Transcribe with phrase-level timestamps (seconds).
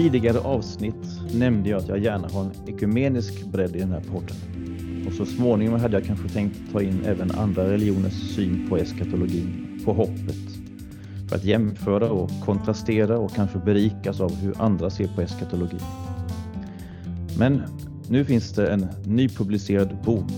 [0.00, 4.00] I tidigare avsnitt nämnde jag att jag gärna har en ekumenisk bredd i den här
[4.00, 4.36] podden.
[5.06, 9.80] Och så småningom hade jag kanske tänkt ta in även andra religioners syn på eskatologin,
[9.84, 10.36] på hoppet.
[11.28, 15.80] För att jämföra och kontrastera och kanske berikas av hur andra ser på eskatologin.
[17.38, 17.62] Men
[18.08, 20.32] nu finns det en nypublicerad bok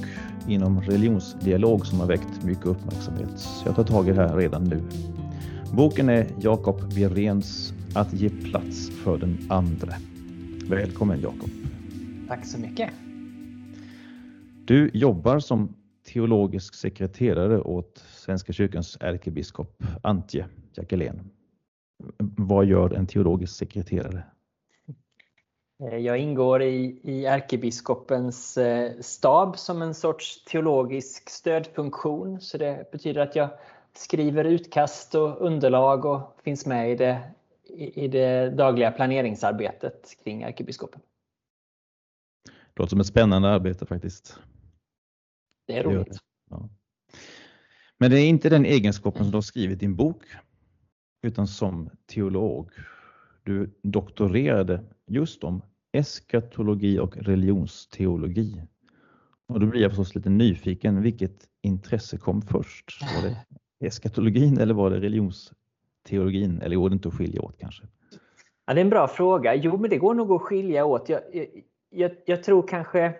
[0.48, 3.30] inom religionsdialog som har väckt mycket uppmärksamhet.
[3.37, 4.82] Så jag tar tag i det här redan nu.
[5.73, 9.96] Boken är Jakob Wiréns att ge plats för den andre.
[10.70, 11.51] Välkommen Jakob.
[12.28, 12.91] Tack så mycket.
[14.65, 15.77] Du jobbar som
[16.12, 21.30] teologisk sekreterare åt Svenska kyrkans ärkebiskop Antje Jackelén.
[22.37, 24.23] Vad gör en teologisk sekreterare?
[25.82, 32.40] Eh, jag ingår i, i ärkebiskopens eh, stab som en sorts teologisk stödfunktion.
[32.40, 33.48] Så det betyder att jag
[33.95, 37.20] skriver utkast och underlag och finns med i det,
[37.76, 41.01] i det dagliga planeringsarbetet kring ärkebiskopen.
[42.45, 44.38] Det låter som ett spännande arbete faktiskt.
[45.66, 46.18] Det är roligt.
[46.51, 46.68] Ja.
[47.98, 50.24] Men det är inte den egenskapen som du har skrivit din bok,
[51.23, 52.70] utan som teolog.
[53.42, 58.62] Du doktorerade just om eskatologi och religionsteologi.
[59.48, 63.02] Och då blir jag förstås lite nyfiken, vilket intresse kom först?
[63.16, 63.36] Var det
[63.86, 65.00] eskatologin eller var det
[66.08, 67.82] teologin, Eller går det inte att skilja åt kanske?
[68.66, 69.54] Ja, det är en bra fråga.
[69.54, 71.08] Jo, men det går nog att skilja åt.
[71.08, 71.20] Jag,
[71.91, 73.14] jag, jag, tror kanske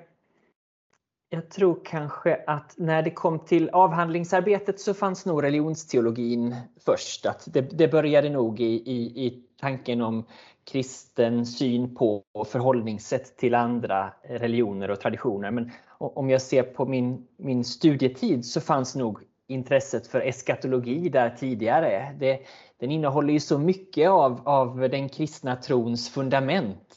[1.33, 7.27] jag tror kanske att när det kom till avhandlingsarbetet så fanns nog religionsteologin först.
[7.27, 10.25] Att det, det började nog i, i, i tanken om
[10.65, 15.51] kristen syn på och förhållningssätt till andra religioner och traditioner.
[15.51, 21.31] Men om jag ser på min, min studietid så fanns nog intresset för eskatologi där
[21.31, 22.17] tidigare.
[22.21, 22.41] Det,
[22.83, 26.95] den innehåller ju så mycket av, av den kristna trons fundament.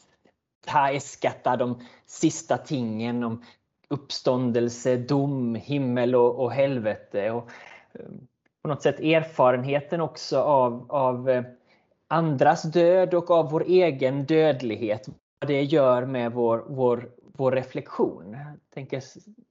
[0.68, 3.44] Ta eskata, de sista tingen om
[3.90, 7.31] uppståndelse, dom, himmel och, och helvete.
[7.31, 7.50] Och,
[7.94, 8.06] eh,
[8.62, 11.44] på något sätt erfarenheten också av, av eh,
[12.07, 15.07] andras död och av vår egen dödlighet.
[15.40, 18.34] Vad det gör med vår, vår, vår reflektion.
[18.34, 19.03] Jag tänker,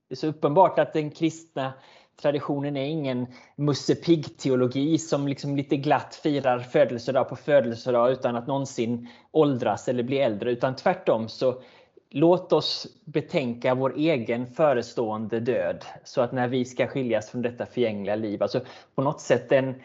[0.07, 1.73] det är så uppenbart att den kristna
[2.21, 8.47] traditionen är ingen Musse Pigg-teologi som liksom lite glatt firar födelsedag på födelsedag utan att
[8.47, 10.51] någonsin åldras eller bli äldre.
[10.51, 11.61] Utan tvärtom så
[12.09, 17.65] låt oss betänka vår egen förestående död så att när vi ska skiljas från detta
[17.65, 18.61] förgängliga liv, alltså
[18.95, 19.75] på något sätt en,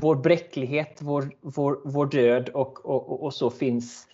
[0.00, 4.06] vår bräcklighet, vår, vår, vår död och, och, och så finns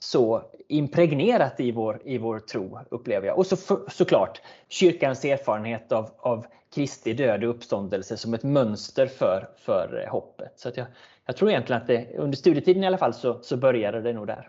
[0.00, 3.38] så impregnerat i vår, i vår tro, upplever jag.
[3.38, 9.06] Och så, för, såklart kyrkans erfarenhet av, av Kristi död och uppståndelse som ett mönster
[9.06, 10.52] för, för hoppet.
[10.56, 10.86] Så jag,
[11.26, 14.26] jag tror egentligen att det, under studietiden i alla fall så, så började det nog
[14.26, 14.48] där.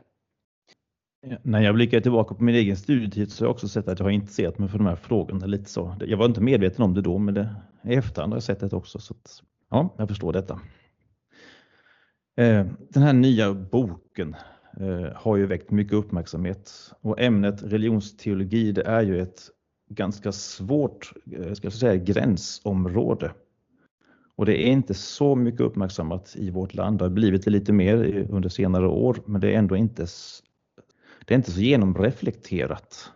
[1.41, 4.05] När jag blickar tillbaka på min egen studietid så har jag också sett att jag
[4.05, 5.95] har intresserat mig för de här frågorna lite så.
[5.99, 8.73] Jag var inte medveten om det då, men det, i efterhand har jag sett det
[8.73, 8.99] också.
[8.99, 10.59] Så att, ja, jag förstår detta.
[12.37, 14.35] Eh, den här nya boken
[14.79, 19.49] Eh, har ju väckt mycket uppmärksamhet och ämnet religionsteologi det är ju ett
[19.89, 23.31] ganska svårt eh, ska jag säga, gränsområde.
[24.35, 26.97] Och det är inte så mycket uppmärksammat i vårt land.
[26.97, 30.07] Det har blivit det lite mer under senare år, men det är ändå inte
[31.25, 33.11] det är inte så genomreflekterat.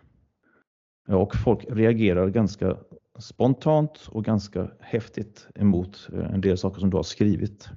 [1.08, 2.76] Och folk reagerar ganska
[3.18, 7.68] spontant och ganska häftigt emot eh, en del saker som du har skrivit.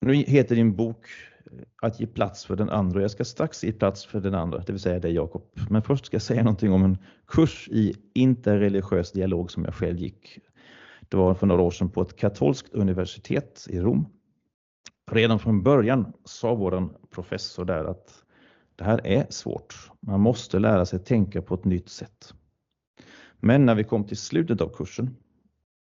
[0.00, 1.06] Nu heter din bok
[1.82, 3.02] att ge plats för den andra.
[3.02, 5.42] Jag ska strax ge plats för den andra, det vill säga dig Jakob.
[5.70, 9.98] Men först ska jag säga någonting om en kurs i interreligiös dialog som jag själv
[9.98, 10.38] gick.
[11.08, 14.06] Det var för några år sedan på ett katolskt universitet i Rom.
[15.10, 18.24] Redan från början sa vår professor där att
[18.76, 19.90] det här är svårt.
[20.00, 22.34] Man måste lära sig tänka på ett nytt sätt.
[23.40, 25.16] Men när vi kom till slutet av kursen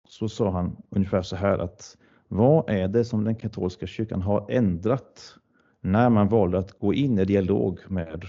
[0.09, 1.97] så sa han ungefär så här att
[2.27, 5.35] vad är det som den katolska kyrkan har ändrat
[5.85, 8.25] när man valde att gå in i dialog med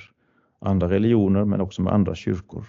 [0.58, 2.64] andra religioner men också med andra kyrkor?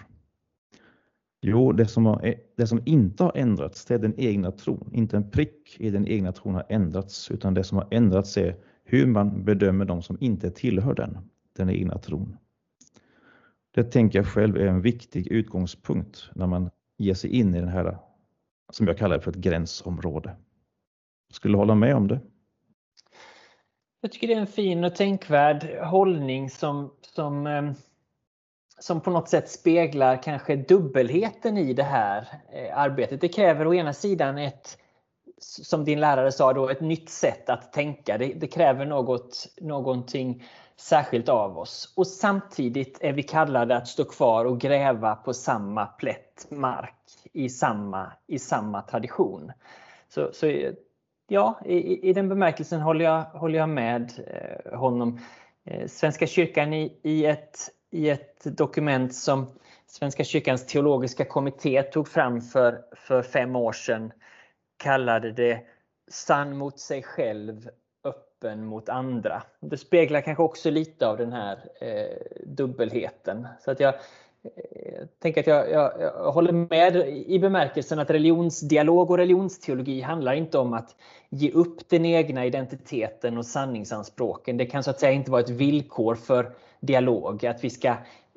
[1.40, 4.90] Jo, det som, har, det som inte har ändrats det är den egna tron.
[4.92, 8.56] Inte en prick i den egna tron har ändrats utan det som har ändrats är
[8.84, 11.18] hur man bedömer de som inte tillhör den
[11.56, 12.36] den egna tron.
[13.74, 17.70] Det tänker jag själv är en viktig utgångspunkt när man ger sig in i det
[17.70, 17.98] här
[18.72, 20.36] som jag kallar för ett gränsområde.
[21.32, 22.20] Skulle hålla med om det?
[24.00, 27.70] Jag tycker det är en fin och tänkvärd hållning som, som, eh,
[28.78, 33.20] som på något sätt speglar kanske dubbelheten i det här eh, arbetet.
[33.20, 34.78] Det kräver å ena sidan ett
[35.40, 38.18] som din lärare sa, då, ett nytt sätt att tänka.
[38.18, 40.44] Det, det, kräver något, någonting
[40.76, 41.92] särskilt av oss.
[41.96, 46.94] Och samtidigt är vi kallade att stå kvar och gräva på samma plätt mark
[47.32, 49.52] i samma, i samma tradition.
[50.08, 50.46] Så, så
[51.28, 55.20] ja, i, i den bemärkelsen håller jag, håller jag med eh, honom.
[55.64, 57.58] Eh, Svenska kyrkan i, i, ett,
[57.90, 59.46] i ett dokument som
[59.86, 64.12] Svenska kyrkans teologiska kommitté tog fram för, för fem år sedan
[64.76, 65.60] kallade det
[66.10, 67.68] sann mot sig själv,
[68.04, 69.42] öppen mot andra.
[69.60, 73.48] Det speglar kanske också lite av den här eh, dubbelheten.
[73.60, 73.94] Så att jag
[74.44, 76.96] Eh, tänker att jag, jag, jag, håller med
[77.26, 80.96] i bemärkelsen att religionsdialog och religionsteologi handlar inte om att
[81.30, 84.56] ge upp den egna identiteten och sanningsanspråken.
[84.56, 86.50] Det kan så att säga inte vara ett villkor för
[86.80, 87.88] dialog, att vi ska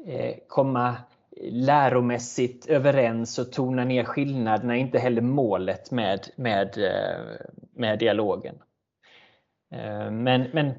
[0.06, 0.96] eh, komma
[1.42, 7.46] läromässigt överens och tona ner skillnaderna, inte heller målet med, med, eh,
[7.76, 8.56] med dialogen.
[9.74, 10.72] Eh, men, men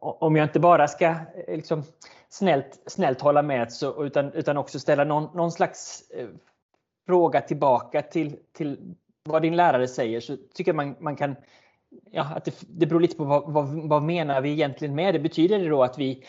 [0.00, 1.14] om jag inte bara ska
[1.48, 1.82] liksom
[2.30, 6.28] snällt, snällt hålla med så, utan, utan också ställa någon, någon slags eh,
[7.06, 8.94] fråga tillbaka till, till
[9.24, 11.36] vad din lärare säger så tycker jag man, man kan
[12.10, 15.18] Ja, att det, det beror lite på vad, vad, vad menar vi egentligen med det.
[15.18, 16.24] Betyder det då att vi,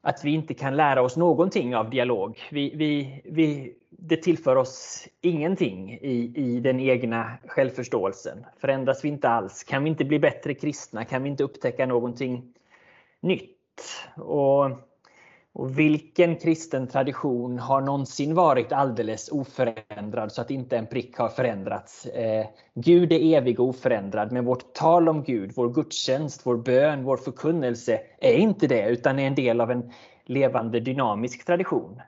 [0.00, 2.38] att vi inte kan lära oss någonting av dialog?
[2.50, 8.46] Vi, vi, vi, det tillför oss ingenting i, i den egna självförståelsen.
[8.60, 9.64] Förändras vi inte alls?
[9.64, 11.04] Kan vi inte bli bättre kristna?
[11.04, 12.54] Kan vi inte upptäcka någonting
[13.20, 13.56] nytt?
[14.16, 14.70] Och
[15.52, 21.28] och vilken kristen tradition har någonsin varit alldeles oförändrad så att inte en prick har
[21.28, 22.06] förändrats?
[22.06, 27.04] Eh, Gud är evig och oförändrad, men vårt tal om Gud, vår gudstjänst, vår bön,
[27.04, 29.92] vår förkunnelse är inte det, utan är en del av en
[30.24, 32.00] levande dynamisk tradition.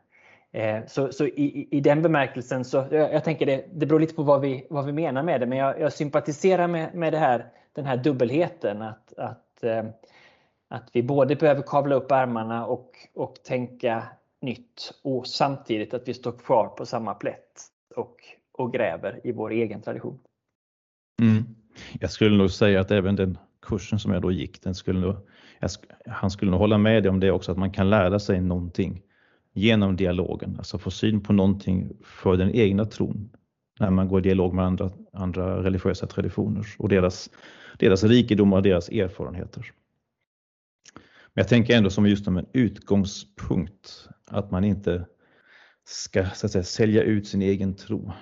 [0.53, 4.15] Eh, så, så i, i, den bemärkelsen, så, jag, jag tänker det, det beror lite
[4.15, 7.19] på vad vi, vad vi menar med det, men jag, jag sympatiserar med, med det
[7.19, 8.83] här, den här dubbelheten.
[8.83, 9.85] att, att eh,
[10.73, 14.03] att vi både behöver kavla upp ärmarna och, och tänka
[14.41, 17.63] nytt och samtidigt att vi står kvar på samma plätt
[17.97, 18.17] och,
[18.53, 20.19] och gräver i vår egen tradition.
[21.23, 21.43] Mm.
[22.01, 25.17] Jag skulle nog säga att även den kursen som jag då gick, den skulle nog,
[26.07, 29.03] han skulle nog hålla med dig om det också, att man kan lära sig någonting
[29.53, 33.31] genom dialogen, alltså få syn på någonting för den egna tron
[33.81, 37.31] när man går i dialog med andra, andra religiösa traditioner och deras,
[37.79, 39.73] deras rikedomar och deras erfarenheter.
[41.34, 45.06] Men jag tänker ändå som just som en utgångspunkt att man inte
[45.84, 47.99] ska så att säga, sälja ut sin egen tro.
[47.99, 48.14] Mm.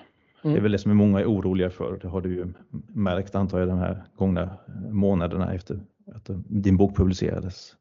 [0.42, 0.62] Det är mm.
[0.62, 1.98] väl det som många är oroliga för.
[2.02, 2.52] Det har du ju
[2.88, 4.58] märkt antar jag de här gångna
[4.90, 5.80] månaderna efter
[6.14, 7.74] att din bok publicerades.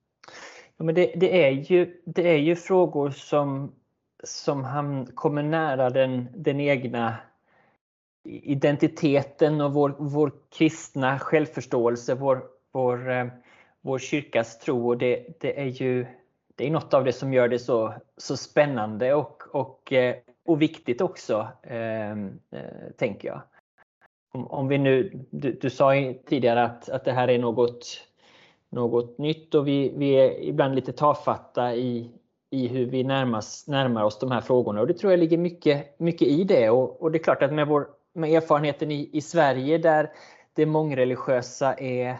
[0.77, 3.71] Ja, men det, det, är ju, det är ju frågor som,
[4.23, 7.15] som han kommer nära den, den egna
[8.23, 12.43] identiteten och vår, vår kristna självförståelse, vår,
[12.73, 13.25] vår eh,
[13.81, 16.05] vår kyrkas tro och det, det är ju
[16.59, 20.15] det är något av det som gör det så, så spännande och, och, eh,
[20.45, 23.41] och viktigt också, ehm, eh, tänker jag.
[24.33, 28.07] Om, om vi nu, du, du, sa tidigare att, att det här är något,
[28.69, 32.11] något nytt och vi, vi är ibland lite tafatta i,
[32.49, 35.99] i hur vi närmas, närmar oss de här frågorna och det tror jag ligger mycket,
[35.99, 39.21] mycket i det och, och det är klart att med, vår, med erfarenheten i, i
[39.21, 40.11] Sverige där
[40.53, 42.17] det mångreligiösa är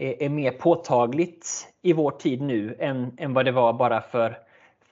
[0.00, 4.38] är, mer påtagligt i vår tid nu än, än vad det var bara för,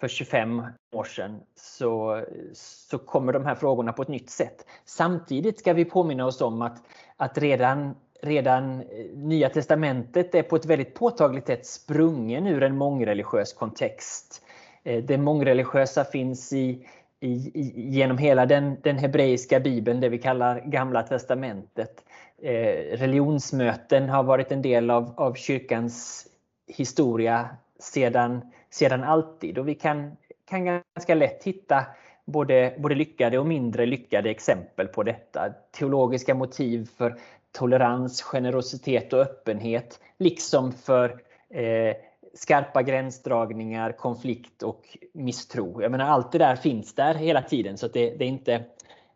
[0.01, 0.63] för 25
[0.93, 4.67] år sedan så, så kommer de här frågorna på ett nytt sätt.
[4.85, 6.83] Samtidigt ska vi påminna oss om att,
[7.17, 12.77] att redan, redan eh, Nya Testamentet är på ett väldigt påtagligt sätt sprungen ur en
[12.77, 14.43] mångreligiös kontext.
[14.83, 16.87] Eh, det mångreligiösa finns i,
[17.21, 22.05] i, genom hela den, den hebreiska bibeln, det vi kallar Gamla Testamentet.
[22.43, 26.27] Eh, religionsmöten har varit en del av, av kyrkans
[26.67, 28.41] historia sedan,
[28.71, 31.87] sedan alltid och vi kan, kan ganska lätt hitta
[32.25, 35.53] både, både lyckade och mindre lyckade exempel på detta.
[35.71, 37.17] Teologiska motiv för
[37.53, 41.97] tolerans, generositet och öppenhet liksom för eh,
[42.35, 45.83] skarpa gränsdragningar, konflikt och misstro.
[45.83, 48.65] Jag menar, allt det där finns där hela tiden så det, det, är inte,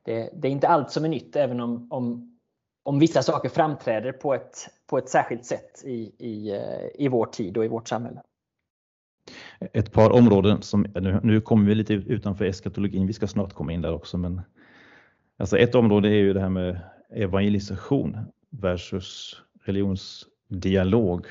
[0.02, 2.32] det, det, är inte allt som är nytt även om, om
[2.83, 7.27] om vissa saker framträder på ett, på ett särskilt sätt i, i, eh, i vår
[7.27, 8.23] tid och i vårt samhälle.
[9.73, 13.73] Ett par områden som, nu, nu kommer vi lite utanför eskatologin, vi ska snart komma
[13.73, 14.41] in där också, men
[15.39, 18.17] alltså ett område är ju det här med evangelisation
[18.51, 21.27] versus religionsdialog.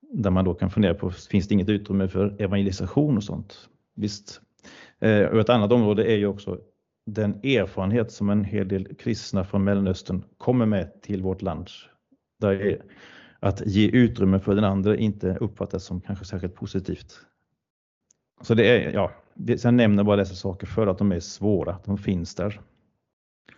[0.00, 3.68] Där man då kan fundera på, finns det inget utrymme för evangelisation och sånt?
[3.94, 4.40] Visst.
[4.98, 6.58] Eh, och ett annat område är ju också
[7.14, 11.68] den erfarenhet som en hel del kristna från Mellanöstern kommer med till vårt land.
[12.40, 12.82] Där
[13.40, 17.20] att ge utrymme för den andra inte uppfattas som kanske särskilt positivt.
[18.40, 21.98] Så det är, ja, jag nämner bara dessa saker för att de är svåra, de
[21.98, 22.50] finns där.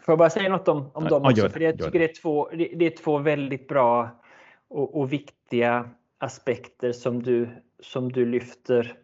[0.00, 1.48] Får jag bara säga något om, om dem också?
[1.48, 4.22] För jag tycker det är två, det är två väldigt bra
[4.68, 7.48] och, och viktiga aspekter som du,
[7.82, 8.96] som du lyfter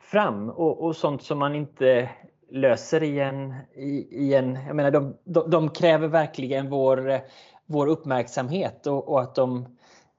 [0.00, 2.10] fram och, och sånt som man inte
[2.50, 3.54] löser i en...
[3.74, 7.20] I, i en jag menar, de, de, de, kräver verkligen vår, eh,
[7.66, 9.66] vår uppmärksamhet och, och att de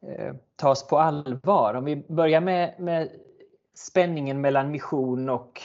[0.08, 1.74] eh, tas på allvar.
[1.74, 3.10] Om vi börjar med, med
[3.76, 5.62] spänningen mellan mission och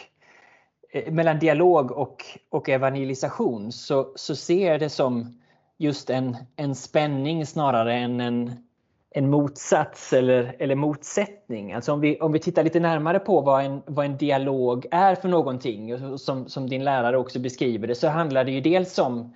[0.92, 5.40] eh, mellan dialog och, och evangelisation så, så ser jag det som
[5.78, 8.69] just en, en spänning snarare än en,
[9.10, 11.72] en motsats eller, eller motsättning.
[11.72, 15.14] Alltså om vi, om vi tittar lite närmare på vad en, vad en dialog är
[15.14, 19.34] för någonting, som, som din lärare också beskriver det, så handlar det ju dels om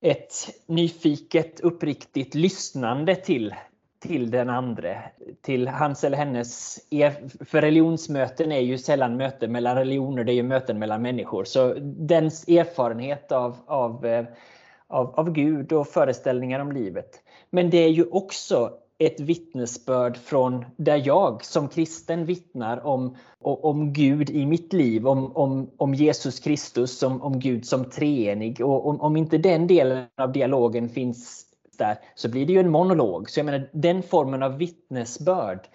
[0.00, 0.34] ett
[0.66, 3.54] nyfiket, uppriktigt lyssnande till,
[4.02, 5.02] till den andre,
[5.42, 6.78] till hans eller hennes...
[7.40, 11.44] För religionsmöten är ju sällan möten mellan religioner, det är ju möten mellan människor.
[11.44, 14.24] Så dens erfarenhet av, av, eh,
[14.86, 17.22] av, av Gud och föreställningar om livet.
[17.50, 23.92] Men det är ju också ett vittnesbörd från där jag som kristen vittnar om, om
[23.92, 28.60] Gud i mitt liv, om, om, om Jesus Kristus, om, om Gud som treenig.
[28.60, 31.44] Och om, om inte den delen av dialogen finns
[31.78, 33.30] där så blir det ju en monolog.
[33.30, 35.68] Så jag menar den formen av vittnesbörd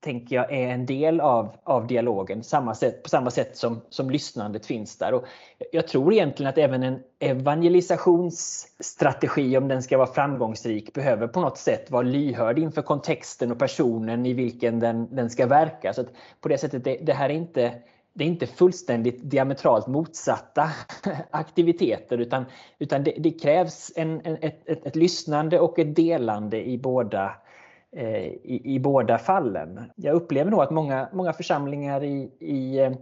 [0.00, 4.10] tänker jag är en del av, av dialogen samma sätt, på samma sätt som, som
[4.10, 5.14] lyssnandet finns där.
[5.14, 5.24] Och
[5.72, 11.58] jag tror egentligen att även en evangelisationsstrategi, om den ska vara framgångsrik, behöver på något
[11.58, 15.92] sätt vara lyhörd inför kontexten och personen i vilken den, den ska verka.
[15.92, 16.04] Så
[16.40, 17.74] på det sättet, det, det här är inte
[18.12, 20.70] det är inte fullständigt diametralt motsatta
[21.30, 22.44] aktiviteter utan,
[22.78, 27.24] utan det, det krävs en, en, ett, ett, ett lyssnande och ett delande i båda,
[27.24, 27.47] Eh,
[27.96, 29.90] Eh, i, i båda fallen.
[29.96, 32.92] Jag upplever nog att många, många församlingar i, i, eh,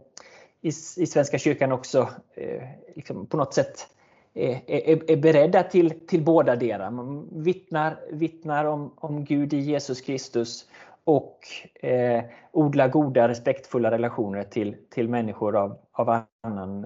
[0.60, 2.62] i, i Svenska kyrkan också eh,
[2.94, 3.86] liksom på något sätt
[4.34, 6.90] eh, är, är, är beredda till, till båda delar.
[6.90, 10.66] Man vittnar, vittnar om, om Gud i Jesus Kristus
[11.04, 11.38] och
[11.74, 16.84] eh, odlar goda respektfulla relationer till, till människor av, av annan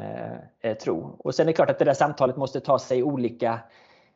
[0.63, 1.17] eh, tro.
[1.19, 3.59] Och sen är det klart att det där samtalet måste ta sig olika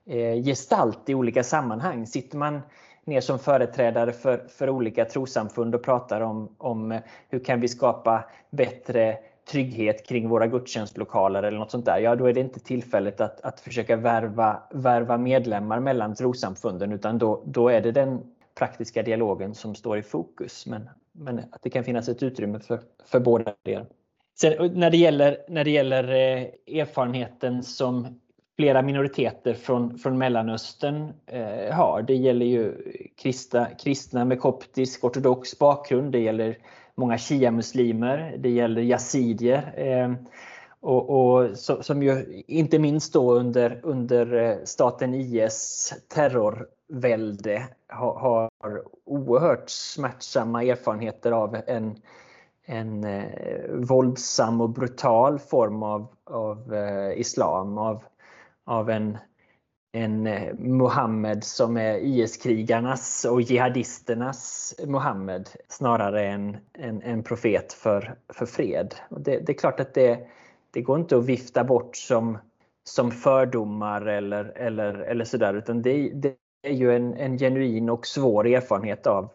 [0.07, 2.07] eh, gestalt i olika sammanhang.
[2.07, 2.61] Sitter man
[3.05, 7.69] ner som företrädare för, för olika trosamfund och pratar om, om eh, hur kan vi
[7.69, 9.19] skapa bättre
[9.51, 13.41] trygghet kring våra gudstjänstlokaler eller något sånt där, ja då är det inte tillfället att,
[13.41, 18.21] att försöka värva, värva medlemmar mellan trosamfunden utan då, då är det den
[18.55, 20.67] praktiska dialogen som står i fokus.
[20.67, 23.87] Men, men att det kan finnas ett utrymme för, för båda delar.
[24.35, 28.21] Sen, när, det gäller, när det gäller eh, erfarenheten som
[28.57, 32.03] flera minoriteter från, från Mellanöstern eh, har.
[32.03, 32.93] Det gäller ju
[33.23, 36.59] kristna, kristna med koptisk ortodox bakgrund, det gäller
[36.95, 39.73] många shia-muslimer, det gäller yazidier.
[39.77, 40.13] Eh,
[40.81, 48.51] och, och som ju inte minst då under, under eh, staten IS terrorvälde har, har
[49.05, 51.97] oerhört smärtsamma erfarenheter av en,
[52.65, 58.03] en eh, våldsam och brutal form av, av eh, islam, av
[58.65, 59.19] av en,
[59.93, 68.15] en eh, Muhammed som är IS-krigarnas och jihadisternas Muhammed snarare än en, en profet för,
[68.29, 68.95] för fred.
[69.09, 70.27] Och det, det, är klart att det,
[70.71, 72.39] det går inte att vifta bort som,
[72.85, 78.07] som fördomar eller, eller, eller sådär utan det, det är ju en, en genuin och
[78.07, 79.31] svår erfarenhet av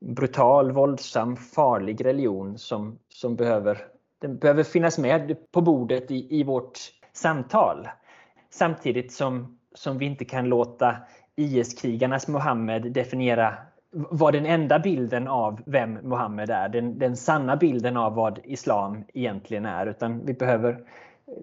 [0.00, 3.78] brutal, våldsam, farlig religion som, som behöver,
[4.18, 6.78] den behöver finnas med på bordet i, i vårt
[7.12, 7.88] samtal.
[8.50, 10.96] Samtidigt som, som vi inte kan låta
[11.36, 13.54] IS-krigarnas Mohammed definiera
[13.92, 19.04] vad den enda bilden av vem Mohammed är, den, den sanna bilden av vad islam
[19.14, 19.86] egentligen är.
[19.86, 20.70] Utan vi behöver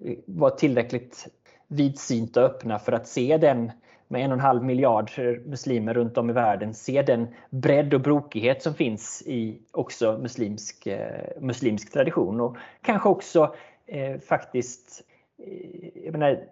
[0.04, 1.28] eh, vara tillräckligt
[1.68, 3.72] vidsynta och öppna för att se den
[4.08, 5.10] med en och en halv miljard
[5.46, 10.86] muslimer runt om i världen, se den bredd och brokighet som finns i också muslimsk,
[10.86, 12.40] eh, muslimsk tradition.
[12.40, 13.54] Och kanske också
[13.86, 15.04] eh, faktiskt
[15.46, 16.44] Eh, jag menar,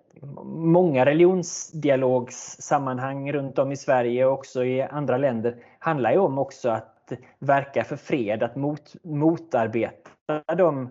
[0.44, 6.70] många religionsdialogssammanhang runt om i Sverige och också i andra länder handlar ju om också
[6.70, 10.90] att verka för fred, att mot, motarbeta de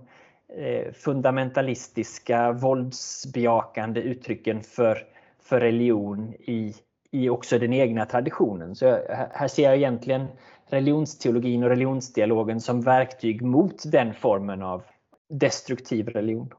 [0.58, 5.08] eh, fundamentalistiska, våldsbejakande uttrycken för,
[5.40, 6.74] för religion i,
[7.12, 8.76] i också den egna traditionen.
[8.76, 8.86] Så
[9.34, 10.28] här ser jag egentligen
[10.68, 14.84] religionsteologin och religionsdialogen som verktyg mot den formen av
[15.30, 16.54] destruktiv religion.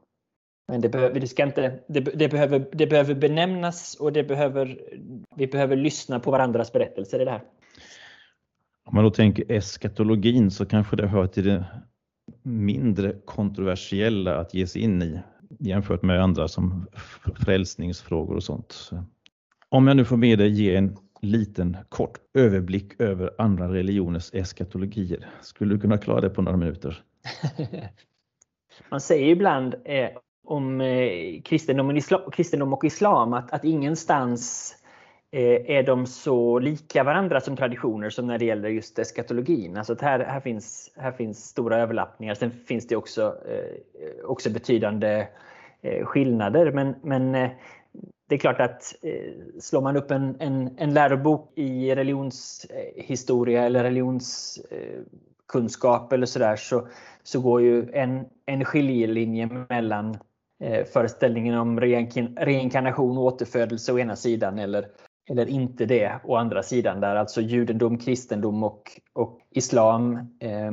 [0.67, 4.81] Men det, behöver, det, ska inte, det, det, behöver, det behöver benämnas och det behöver,
[5.35, 7.43] vi behöver lyssna på varandras berättelser i det här.
[8.85, 11.65] Om man då tänker eskatologin så kanske det hör till det
[12.43, 15.19] mindre kontroversiella att ge sig in i
[15.59, 16.87] jämfört med andra som
[17.35, 18.89] frälsningsfrågor och sånt.
[19.69, 25.29] Om jag nu får med dig ge en liten kort överblick över andra religioners eskatologier.
[25.41, 27.03] Skulle du kunna klara det på några minuter?
[28.89, 30.09] Man säger ibland eh,
[30.47, 31.99] om eh, kristendom,
[32.31, 34.75] kristendom och islam att, att ingenstans
[35.31, 39.77] eh, är de så lika varandra som traditioner som när det gäller just eskatologin.
[39.77, 42.33] Alltså här, här, finns, här finns stora överlappningar.
[42.33, 45.27] Sen finns det också, eh, också betydande
[45.81, 46.71] eh, skillnader.
[46.71, 47.49] Men, men eh,
[48.29, 53.83] det är klart att eh, slår man upp en, en, en lärobok i religionshistoria eller
[53.83, 56.87] religionskunskap eller sådär så,
[57.23, 60.17] så går ju en, en skiljelinje mellan
[60.59, 64.87] eh, föreställningen om reinkarnation och återfödelse å ena sidan eller,
[65.29, 67.15] eller inte det å andra sidan där.
[67.15, 70.71] Alltså judendom, kristendom och, och islam eh,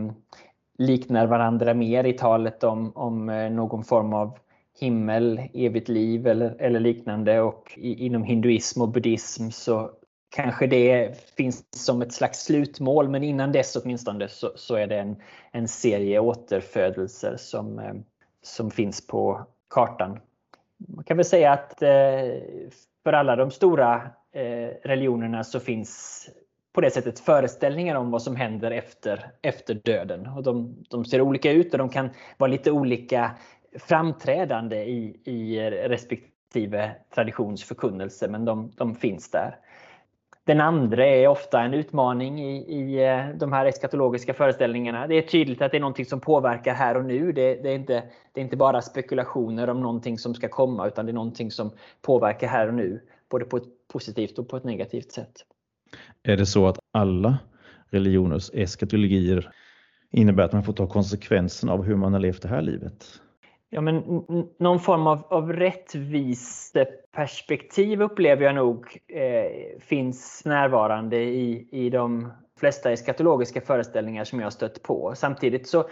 [0.78, 4.38] liknar varandra mer i talet om, om eh, någon form av
[4.80, 7.40] himmel, evigt liv eller, eller liknande.
[7.40, 9.90] Och i, inom hinduism och buddhism så
[10.34, 14.98] kanske det finns som ett slags slutmål men innan dess åtminstone så, så är det
[14.98, 15.16] en,
[15.52, 17.94] en serie återfödelser som, eh,
[18.42, 20.20] som finns på kartan.
[20.76, 22.42] Man kan väl säga att eh,
[23.04, 23.94] för alla de stora
[24.32, 26.28] eh, religionerna så finns
[26.74, 30.26] på det sättet föreställningar om vad som händer efter, efter döden.
[30.26, 33.30] Och de, de ser olika ut och de kan vara lite olika
[33.78, 39.56] framträdande i, i respektive traditionsförkunnelse, men de, de finns där.
[40.46, 45.06] Den andra är ofta en utmaning i, i eh, de här eskatologiska föreställningarna.
[45.06, 47.32] Det är tydligt att det är någonting som påverkar här och nu.
[47.32, 48.02] Det, det, är inte,
[48.32, 51.70] det är inte bara spekulationer om någonting som ska komma utan det är någonting som
[52.02, 53.00] påverkar här och nu.
[53.30, 55.32] Både på ett positivt och på ett negativt sätt.
[56.22, 57.38] Är det så att alla
[57.90, 59.50] religioners eskatologier
[60.10, 63.06] innebär att man får ta konsekvenserna av hur man har levt det här livet?
[63.74, 64.24] Ja, men
[64.58, 72.92] någon form av, av rättviseperspektiv upplever jag nog eh, finns närvarande i, i de flesta
[72.92, 75.12] eskatologiska föreställningar som jag stött på.
[75.16, 75.84] Samtidigt så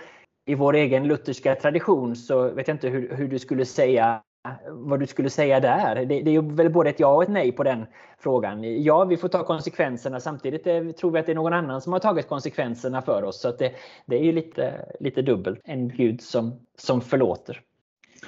[0.46, 4.22] i vår egen lutherska tradition så vet jag inte hur, hur du skulle säga
[4.70, 6.04] vad du skulle säga där.
[6.04, 7.86] Det, det, är väl både ett ja och ett nej på den
[8.18, 8.82] frågan.
[8.82, 10.20] Ja, vi får ta konsekvenserna.
[10.20, 13.40] Samtidigt är, tror vi att det är någon annan som har tagit konsekvenserna för oss.
[13.40, 13.72] Så det,
[14.06, 15.60] det, är ju lite, lite dubbelt.
[15.64, 17.60] En Gud som, som förlåter.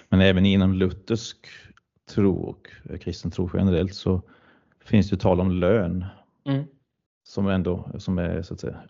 [0.09, 1.47] Men även inom luthersk
[2.09, 4.23] tro och kristen tro generellt så
[4.85, 6.05] finns det tal om lön
[6.45, 6.65] mm.
[7.29, 8.81] som ändå som är så att säga,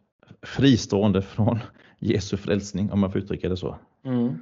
[0.42, 1.58] fristående från
[1.98, 3.78] Jesu frälsning om man får uttrycka det så.
[4.04, 4.34] Mm.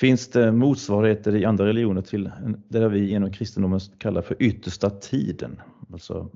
[0.00, 2.30] Finns det motsvarigheter i andra religioner till
[2.68, 5.60] det vi inom kristendomen kallar för yttersta tiden?
[5.92, 6.30] Alltså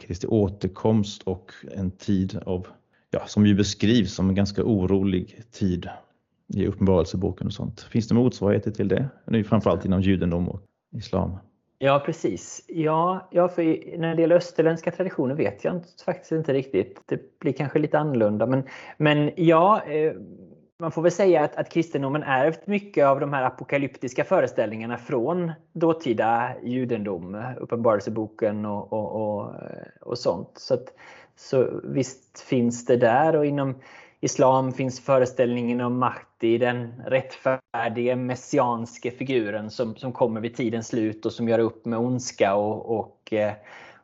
[0.00, 2.66] Kristi återkomst och en tid av,
[3.10, 5.88] ja, som ju beskrivs som en ganska orolig tid
[6.54, 7.80] i Uppenbarelseboken och sånt.
[7.80, 9.08] Finns det motsvarigheter till det?
[9.26, 10.60] Nu framförallt inom judendom och
[10.96, 11.36] islam.
[11.78, 12.64] Ja precis.
[12.68, 17.02] Ja, ja för när det gäller österländska traditioner vet jag faktiskt inte riktigt.
[17.06, 18.46] Det blir kanske lite annorlunda.
[18.46, 18.62] Men,
[18.96, 20.12] men ja, eh,
[20.78, 25.52] man får väl säga att, att kristendomen ärvt mycket av de här apokalyptiska föreställningarna från
[25.72, 29.54] dåtida judendom, Uppenbarelseboken och, och, och,
[30.00, 30.50] och sånt.
[30.54, 30.94] Så, att,
[31.36, 33.74] så visst finns det där och inom
[34.24, 41.26] islam finns föreställningen om Mahdi, den rättfärdige messianske figuren som, som kommer vid tidens slut
[41.26, 43.52] och som gör upp med ondska och, och, eh,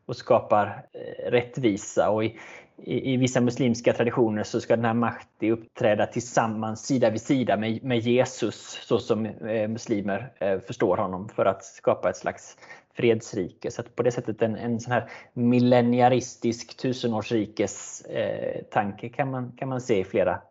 [0.07, 2.11] och skapar eh, rättvisa.
[2.11, 2.39] Och i,
[2.83, 7.57] i, i, vissa muslimska traditioner så ska den här Mahdi uppträda tillsammans sida vid sida
[7.57, 12.57] med, med Jesus så som eh, muslimer eh, förstår honom för att skapa ett slags
[12.95, 13.71] fredsrike.
[13.71, 19.69] Så på det sättet en, en sån här millenniaristisk tusenårsrikes eh, tanke kan man, kan
[19.69, 20.43] man se i flera,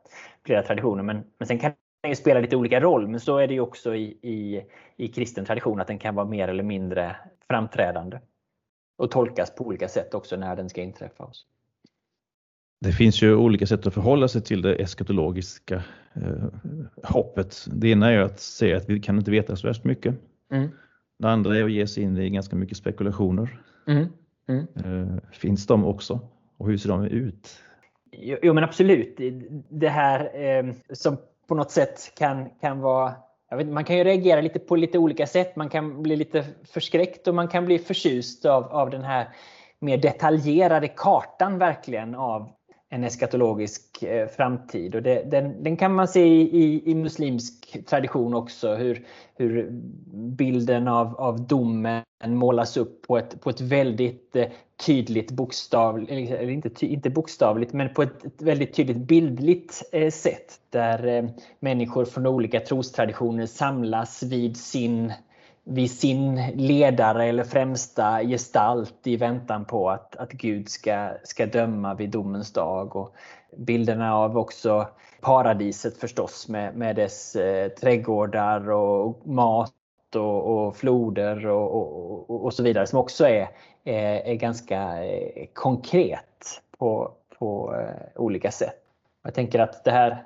[0.46, 1.04] flera traditioner.
[1.04, 3.60] Men, men sen kan den ju spela lite olika roll, men så är det ju
[3.60, 4.66] också i, i,
[4.98, 7.16] i kristen tradition att den kan vara mer eller mindre
[7.48, 8.20] framträdande
[8.98, 11.46] och tolkas på olika sätt också när den ska inträffa oss.
[12.80, 16.46] Det finns ju olika sätt att förhålla sig till det eskatologiska eh,
[17.04, 17.66] hoppet.
[17.72, 20.16] Det ena är att säga att vi kan inte veta så värst mycket.
[20.52, 20.70] Mm.
[21.20, 23.60] Det andra är att ge sig in i ganska mycket spekulationer.
[23.88, 24.08] Mm.
[24.50, 24.68] Mm.
[24.76, 26.20] Eh, finns de också?
[26.58, 27.60] Och hur ser de ut?
[28.12, 29.20] Jo, jo men absolut.
[29.70, 33.16] Det här eh, som på något sätt kan, kan vara
[33.52, 35.56] Vet, man kan ju reagera lite på lite olika sätt.
[35.56, 39.28] Man kan bli lite förskräckt och man kan bli förtjust av, av den här
[39.80, 42.50] mer detaljerade kartan verkligen av
[42.89, 44.95] en eskatologisk eh, framtid.
[44.95, 49.67] Och det, den, den, kan man se i, i, muslimsk tradition också, hur, hur
[50.13, 54.47] bilden av, av domen målas upp på ett, på ett väldigt eh,
[54.86, 61.30] tydligt bokstavligt, eller inte, inte bokstavligt, men på ett, väldigt tydligt bildligt eh, sätt där
[61.60, 65.13] människor från olika trostraditioner samlas vid sin
[65.70, 71.94] vid sin ledare eller främsta gestalt i väntan på att, att Gud ska, ska döma
[71.94, 72.96] vid domens dag.
[72.96, 73.16] Och
[73.58, 74.88] bilderna av också
[75.22, 79.74] paradiset förstås med, med dess eh, trädgårdar och mat
[80.16, 83.50] och, och floder och, och, och, så vidare som också är,
[83.84, 88.84] är, är ganska eh, konkret på, på eh, olika sätt.
[89.24, 90.24] Jag tänker att det här,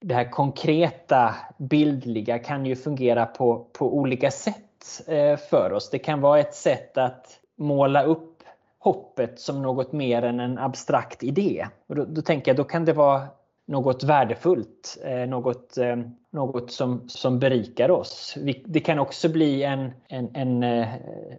[0.00, 4.67] det här konkreta bildliga kan ju fungera på, på olika sätt
[5.06, 5.90] Eh, för oss.
[5.90, 8.42] Det kan vara ett sätt att måla upp
[8.78, 11.66] hoppet som något mer än en abstrakt idé.
[11.86, 13.28] Och då, då tänker jag då kan det vara
[13.66, 15.96] något värdefullt, eh, något, eh,
[16.30, 18.36] något som, som berikar oss.
[18.64, 20.88] Det kan också bli en, en, en, eh,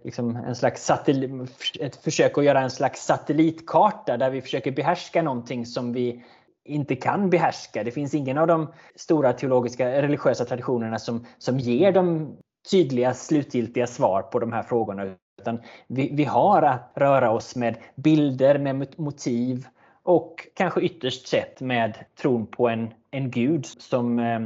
[0.04, 1.50] liksom en slags satellit,
[1.80, 6.24] ett försök att göra en slags satellitkarta där vi försöker behärska någonting som vi
[6.64, 7.84] inte kan behärska.
[7.84, 12.36] Det finns ingen av de stora teologiska religiösa traditionerna som, som ger de
[12.70, 15.14] tydliga slutgiltiga svar på de här frågorna.
[15.40, 19.66] Utan vi, vi har att röra oss med bilder, med motiv
[20.02, 24.40] och kanske ytterst sett med tron på en, en gud som, eh,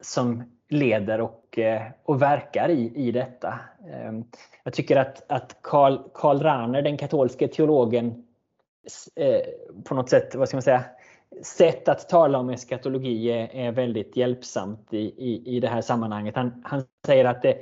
[0.00, 3.60] som leder och, eh, och verkar i, i detta.
[3.90, 4.12] Eh,
[4.62, 8.24] jag tycker att, att Karl, Karl Rahner, den katolske teologen,
[9.84, 10.84] på något sätt, vad ska man säga,
[11.42, 16.36] sätt att tala om eskatologi är, är väldigt hjälpsamt i, i, i det här sammanhanget.
[16.36, 17.58] Han, han säger att det,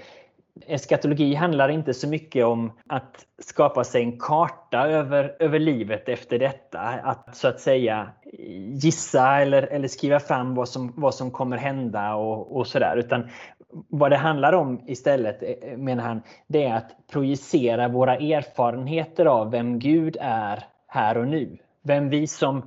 [0.66, 6.38] eskatologi handlar inte så mycket om att skapa sig en karta över, över livet efter
[6.38, 6.80] detta.
[6.80, 8.08] Att så att säga
[8.68, 12.96] gissa eller, eller skriva fram vad som, vad som kommer hända och, och sådär.
[12.96, 13.28] Utan
[13.88, 19.50] vad det handlar om istället, eh, menar han, det är att projicera våra erfarenheter av
[19.50, 21.58] vem Gud är här och nu.
[21.82, 22.62] Vem vi som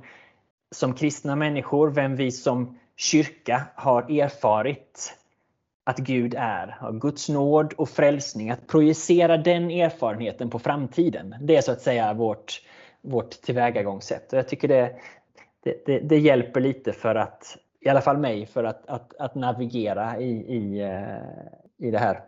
[0.74, 5.16] som kristna människor, vem vi som kyrka har erfarit
[5.84, 11.34] att Gud är, av Guds nåd och frälsning, att projicera den erfarenheten på framtiden.
[11.40, 12.62] Det är så att säga vårt,
[13.02, 14.32] vårt tillvägagångssätt.
[14.32, 14.94] Och jag tycker det,
[15.64, 19.34] det, det, det, hjälper lite för att, i alla fall mig, för att, att, att
[19.34, 22.20] navigera i, i, eh, i det här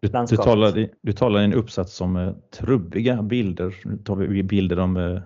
[0.00, 3.74] du, du, talar, du talar i en uppsats om eh, trubbiga bilder.
[3.84, 5.20] Nu tar vi bilder om eh,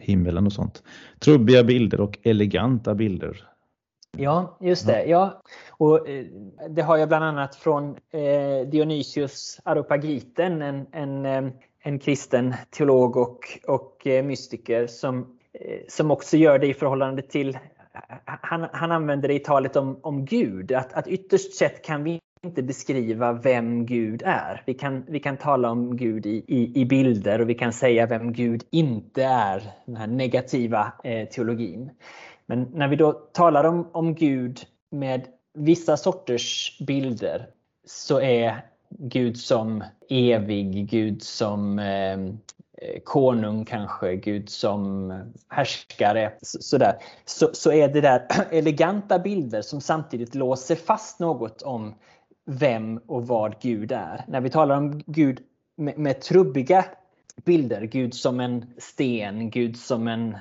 [0.00, 0.82] himmelen och sånt.
[1.18, 3.46] Trubbiga bilder och eleganta bilder.
[4.16, 5.04] Ja, just det.
[5.04, 5.42] Ja.
[5.70, 6.26] Och, eh,
[6.68, 13.16] det har jag bland annat från eh, Dionysius Areopagiten, en, en, eh, en kristen teolog
[13.16, 17.58] och, och eh, mystiker som, eh, som också gör det i förhållande till
[18.24, 22.20] han, han använder det i talet om, om Gud, att, att ytterst sett kan vi
[22.42, 24.62] inte beskriva vem Gud är.
[24.66, 28.06] Vi kan, vi kan tala om Gud i, i, i bilder och vi kan säga
[28.06, 31.90] vem Gud inte är, den här negativa eh, teologin.
[32.46, 37.46] Men när vi då talar om, om Gud med vissa sorters bilder
[37.86, 42.18] så är Gud som evig, Gud som eh,
[43.04, 45.12] konung kanske, Gud som
[45.48, 46.32] härskare.
[46.42, 46.94] Sådär.
[47.24, 51.94] Så, så är det där eleganta bilder som samtidigt låser fast något om
[52.46, 54.24] vem och vad Gud är.
[54.28, 55.40] När vi talar om Gud
[55.76, 56.84] med, med trubbiga
[57.44, 60.36] bilder, Gud som en sten, Gud som en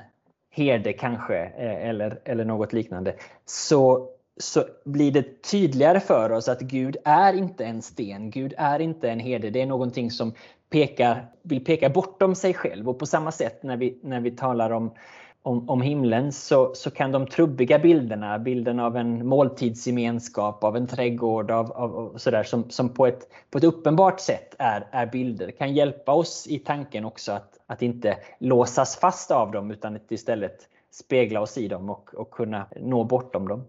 [0.51, 6.61] herde kanske, eh, eller, eller något liknande, så, så blir det tydligare för oss att
[6.61, 9.49] Gud är inte en sten, Gud är inte en herde.
[9.49, 10.33] Det är någonting som
[10.69, 12.89] pekar, vill peka bortom sig själv.
[12.89, 14.93] Och på samma sätt när vi, när vi talar om
[15.43, 20.87] om, om himlen så, så kan de trubbiga bilderna, bilden av en måltidsgemenskap, av en
[20.87, 25.51] trädgård, av, av sådär, som, som på, ett, på ett uppenbart sätt är, är bilder,
[25.51, 30.11] kan hjälpa oss i tanken också att, att inte låsas fast av dem utan att
[30.11, 33.63] istället spegla oss i dem och, och kunna nå bortom dem.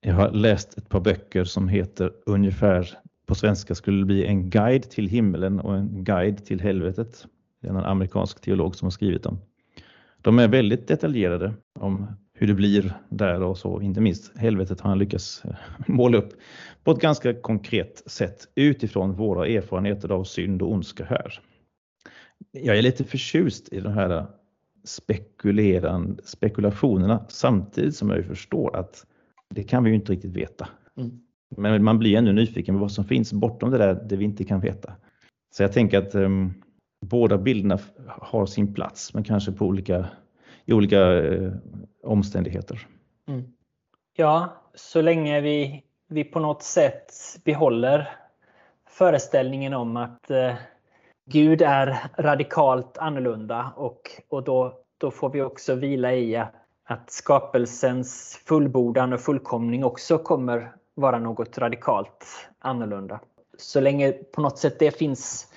[0.00, 4.50] Jag har läst ett par böcker som heter ungefär på svenska skulle det bli en
[4.50, 7.26] guide till himlen och en guide till helvetet.
[7.60, 9.38] Det är en amerikansk teolog som har skrivit dem.
[10.26, 13.80] De är väldigt detaljerade om hur det blir där och så.
[13.80, 15.42] Inte minst helvetet har han lyckats
[15.86, 16.32] måla upp
[16.84, 21.40] på ett ganska konkret sätt utifrån våra erfarenheter av synd och ondska här.
[22.52, 24.26] Jag är lite förtjust i de här
[26.24, 29.06] spekulationerna samtidigt som jag förstår att
[29.54, 30.68] det kan vi ju inte riktigt veta.
[30.96, 31.20] Mm.
[31.56, 34.44] Men man blir ännu nyfiken på vad som finns bortom det där det vi inte
[34.44, 34.92] kan veta.
[35.56, 36.54] Så jag tänker att um,
[37.08, 40.06] båda bilderna har sin plats men kanske på olika
[40.64, 41.52] i olika eh,
[42.02, 42.86] omständigheter.
[43.28, 43.44] Mm.
[44.16, 47.12] Ja, så länge vi, vi på något sätt
[47.44, 48.08] behåller
[48.88, 50.54] föreställningen om att eh,
[51.26, 57.10] Gud är radikalt annorlunda och, och då, då får vi också vila i att, att
[57.10, 63.20] skapelsens fullbordan och fullkomning också kommer vara något radikalt annorlunda.
[63.58, 65.52] Så länge på något sätt det finns,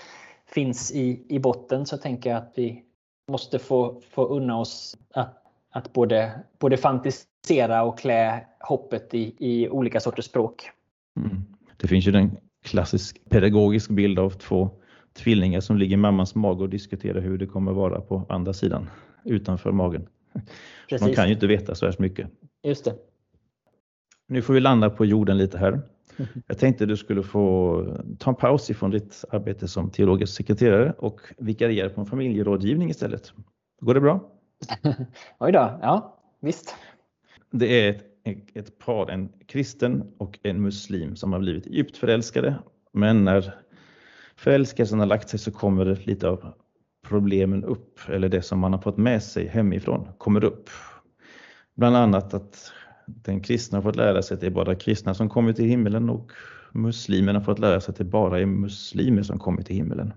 [0.53, 2.83] finns i, i botten så tänker jag att vi
[3.31, 9.69] måste få, få unna oss att, att både, både fantisera och klä hoppet i, i
[9.69, 10.69] olika sorters språk.
[11.17, 11.43] Mm.
[11.77, 14.69] Det finns ju en klassisk pedagogisk bild av två
[15.13, 18.89] tvillingar som ligger i mammans mage och diskuterar hur det kommer vara på andra sidan,
[19.25, 20.07] utanför magen.
[20.89, 21.07] Precis.
[21.07, 22.29] Man kan ju inte veta så här mycket.
[22.63, 22.95] Just det.
[24.27, 25.81] Nu får vi landa på jorden lite här.
[26.47, 27.83] Jag tänkte du skulle få
[28.19, 33.33] ta en paus ifrån ditt arbete som teologisk sekreterare och vikariera på en familjerådgivning istället.
[33.81, 34.31] Går det bra?
[35.39, 36.75] Oj då, ja visst.
[37.51, 37.89] Det är
[38.23, 42.55] ett, ett par, en kristen och en muslim som har blivit djupt förälskade.
[42.91, 43.55] Men när
[44.35, 46.53] förälskelsen har lagt sig så kommer lite av
[47.07, 50.69] problemen upp, eller det som man har fått med sig hemifrån kommer upp.
[51.75, 52.71] Bland annat att
[53.21, 56.09] den kristna har fått lära sig att det är bara kristna som kommer till himmelen
[56.09, 56.31] och
[56.71, 60.13] muslimerna har fått lära sig att det bara är muslimer som kommer till himmelen.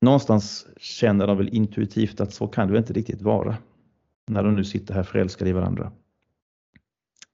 [0.00, 3.56] Någonstans känner de väl intuitivt att så kan det inte riktigt vara
[4.26, 5.92] när de nu sitter här förälskade i varandra.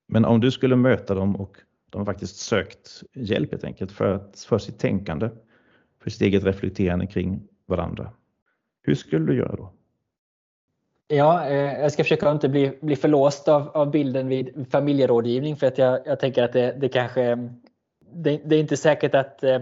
[0.08, 1.56] Men om du skulle möta dem och
[1.90, 5.30] de har faktiskt sökt hjälp helt enkelt för, att, för sitt tänkande,
[6.02, 8.12] för sitt eget reflekterande kring varandra.
[8.82, 9.72] Hur skulle du göra då?
[11.10, 15.66] Ja, eh, jag ska försöka inte bli, bli förlåst av, av bilden vid familjerådgivning för
[15.66, 17.36] att jag, jag tänker att det, det kanske
[18.12, 19.58] det, det, är inte säkert att eh,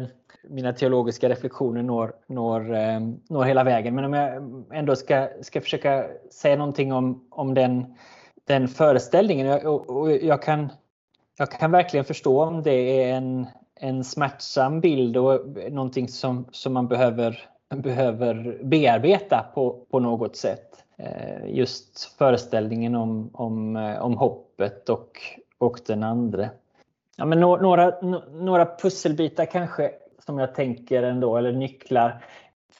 [0.48, 3.94] mina teologiska reflektioner når, når, eh, når hela vägen.
[3.94, 7.94] Men om jag ändå ska, ska försöka säga någonting om, om den,
[8.46, 9.46] den föreställningen.
[9.46, 10.72] Jag, och, och jag, kan,
[11.38, 13.46] jag kan verkligen förstå om det är en,
[13.80, 20.85] en smärtsam bild och någonting som, som man behöver, behöver bearbeta på, på något sätt.
[20.98, 25.18] Eh, just föreställningen om, om, eh, om hoppet och,
[25.58, 26.48] och den andra.
[27.16, 29.92] Ja, men några, några pusselbitar kanske
[30.26, 32.24] som jag tänker ändå, eller nycklar.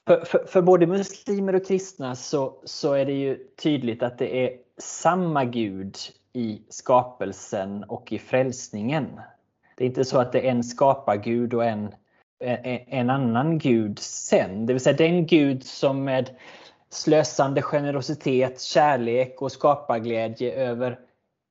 [0.07, 4.45] För, för, för, både muslimer och kristna så, så är det ju tydligt att det
[4.45, 5.97] är samma Gud
[6.33, 9.21] i skapelsen och i frälsningen.
[9.77, 11.95] Det är inte så att det är en skapargud och en,
[12.41, 14.67] en, en annan Gud sen.
[14.67, 16.31] Det vill säga den Gud som med
[16.91, 20.99] slösande generositet, kärlek och skaparglädje över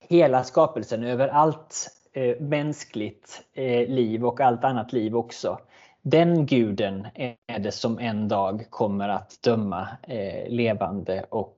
[0.10, 5.60] hela skapelsen, över allt eh, mänskligt eh, liv och allt annat liv också.
[6.02, 7.08] Den guden
[7.48, 11.58] är det som en dag kommer att döma eh, levande och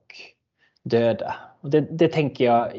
[0.82, 1.34] döda.
[1.60, 2.72] Och det, det tänker jag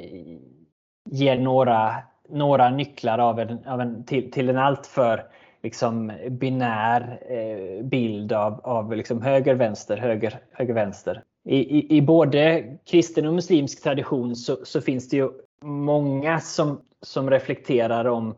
[1.09, 1.95] ger några,
[2.29, 5.25] några nycklar av en, av en, till, till en alltför
[5.63, 11.23] liksom binär eh, bild av, av liksom höger, vänster, höger, höger, vänster.
[11.45, 15.29] I, i, I både kristen och muslimsk tradition så, så finns det ju
[15.61, 18.35] många som, som reflekterar om,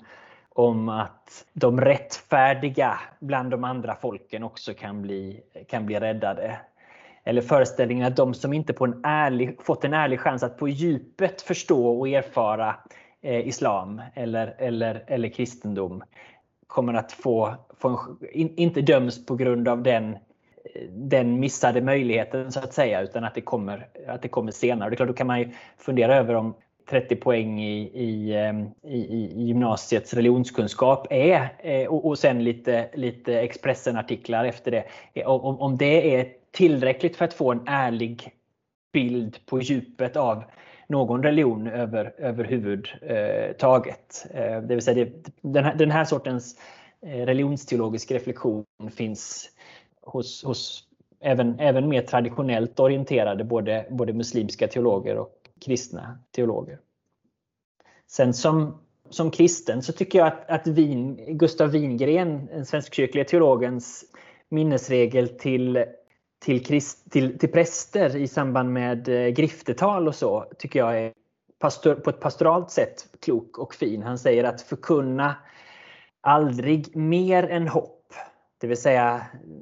[0.50, 6.58] om att de rättfärdiga bland de andra folken också kan bli, kan bli räddade.
[7.24, 10.68] Eller föreställningen att de som inte på en ärlig, fått en ärlig chans att på
[10.68, 12.76] djupet förstå och erfara
[13.22, 16.04] eh, islam eller, eller, eller kristendom
[16.72, 17.98] kommer att få, få en,
[18.32, 20.18] in, inte döms på grund av den,
[20.90, 24.90] den missade möjligheten så att säga utan att det kommer, att det kommer senare.
[24.90, 26.54] Det är klart, då kan man ju fundera över om
[26.90, 32.90] 30 poäng i, ehm, i, i, i gymnasiets religionskunskap är eh, och, och sen lite,
[32.94, 34.84] lite Expressen-artiklar efter det.
[35.14, 38.32] Eh, om, om det är tillräckligt för att få en ärlig
[38.94, 40.44] bild på djupet av
[40.92, 44.26] någon religion över, överhuvudtaget.
[44.32, 46.56] Eh, eh, det vill säga det, den, här, den här sortens
[47.02, 49.50] eh, religionsteologisk reflektion finns
[50.02, 50.84] hos, hos
[51.20, 55.34] även, även mer traditionellt orienterade både, både muslimska teologer och
[55.66, 56.80] kristna teologer.
[58.08, 64.06] Sen som, som kristen så tycker jag att, att Wien, Gustav Wingren, den svenskkyrkliga teologens
[64.50, 65.86] minnesregel till
[66.42, 71.14] till, krist, till, till präster i samband med eh, griftetal och så tycker jag är
[71.60, 74.04] pastor, på ett pastoralt sätt klok och fin.
[74.04, 75.36] Han säger att förkunna
[76.22, 77.98] aldrig mer än hopp.
[78.62, 79.22] Det vill säga,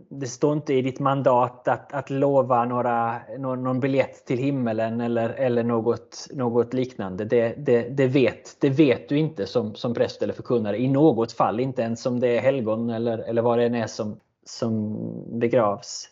[0.09, 5.01] det står inte i ditt mandat att, att lova några, någon, någon biljett till himmelen
[5.01, 7.25] eller, eller något, något liknande.
[7.25, 11.31] Det, det, det, vet, det vet du inte som, som präst eller förkunnare i något
[11.31, 14.97] fall, inte ens om det är helgon eller, eller vad det än är som, som
[15.39, 16.09] begravs.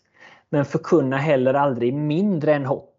[0.49, 2.93] Men förkunna heller aldrig mindre än hopp.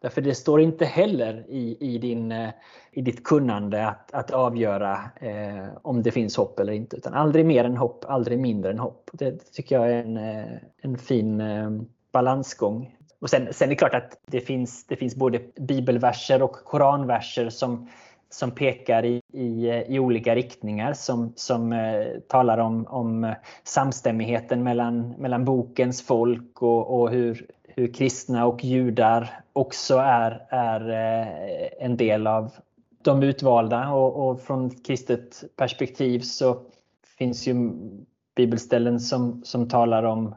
[0.00, 2.50] Därför det står inte heller i, i, din, eh,
[2.92, 6.96] i ditt kunnande att, att avgöra eh, om det finns hopp eller inte.
[6.96, 9.10] Utan aldrig mer än hopp, aldrig mindre än hopp.
[9.12, 11.70] Det tycker jag är en, eh, en fin eh,
[12.12, 12.96] balansgång.
[13.20, 17.50] Och sen, sen är det klart att det finns, det finns både bibelverser och koranverser
[17.50, 17.88] som,
[18.30, 24.62] som pekar i, i, i, olika riktningar som, som eh, talar om, om eh, samstämmigheten
[24.62, 31.84] mellan, mellan bokens folk och, och hur, hur kristna och judar också är, är eh,
[31.84, 32.52] en del av
[33.02, 33.90] de utvalda.
[33.90, 36.60] Och, och från kristet perspektiv så
[37.18, 37.70] finns ju
[38.36, 40.34] bibelställen som, som talar om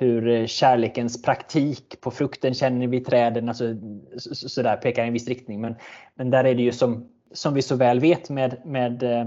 [0.00, 3.64] hur eh, kärlekens praktik på frukten känner vi träden, alltså,
[4.16, 5.60] så, så där pekar i en viss riktning.
[5.60, 5.74] Men,
[6.14, 9.26] men där är det ju som, som vi så väl vet med, med, eh,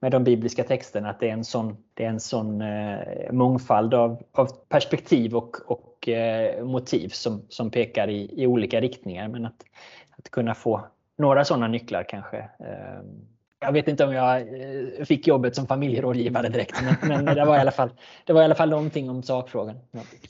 [0.00, 3.94] med de bibliska texterna att det är en sån, det är en sån eh, mångfald
[3.94, 9.28] av, av perspektiv och, och eh, motiv som, som pekar i, i olika riktningar.
[9.28, 9.64] Men att,
[10.18, 10.84] att kunna få
[11.18, 13.02] några sådana nycklar kanske eh,
[13.64, 17.56] jag vet inte om jag eh, fick jobbet som familjerådgivare direkt, men, men, det, var
[17.56, 17.90] i alla fall,
[18.24, 19.76] det var i alla fall någonting om sakfrågan.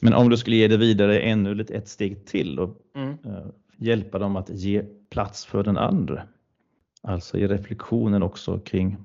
[0.00, 3.08] Men om du skulle ge det vidare ännu ett steg till och mm.
[3.08, 6.22] uh, hjälpa dem att ge plats för den andra.
[7.04, 8.96] Alltså i reflektionen också kring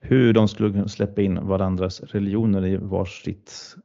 [0.00, 3.76] hur de skulle släppa in varandras religioner i varsitt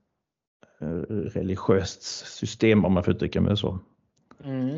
[0.82, 3.80] uh, religiöst system om man får uttrycka mig så.
[4.44, 4.78] Mm.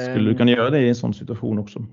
[0.00, 1.86] Skulle du kunna göra det i en sån situation också?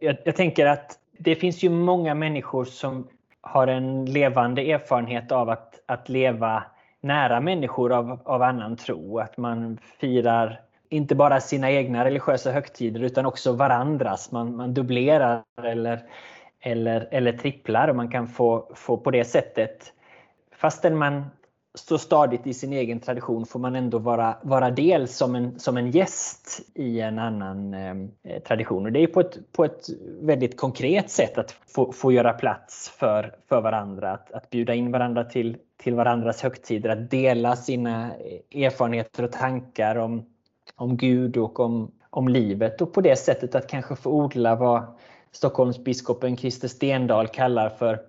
[0.00, 3.08] Jag, jag, tänker att det finns ju många människor som
[3.40, 6.64] har en levande erfarenhet av att, att leva
[7.00, 9.18] nära människor av, av annan tro.
[9.18, 10.60] Att man firar
[10.90, 14.32] inte bara sina egna religiösa högtider utan också varandras.
[14.32, 16.02] Man, man dubblerar eller,
[16.60, 19.92] eller, eller tripplar och man kan få, få på det sättet
[20.60, 21.24] fastän man
[21.74, 25.76] står stadigt i sin egen tradition får man ändå vara, vara del som en, som
[25.76, 28.86] en gäst i en annan eh, tradition.
[28.86, 29.86] Och det är på ett, på ett
[30.20, 34.92] väldigt konkret sätt att få, få göra plats för, för varandra, att, att bjuda in
[34.92, 40.24] varandra till, till varandras högtider, att dela sina eh, erfarenheter och tankar om,
[40.76, 42.80] om Gud och om, om livet.
[42.80, 44.82] Och på det sättet att kanske få odla vad
[45.32, 48.00] Stockholmsbiskopen Christer Stendahl kallar för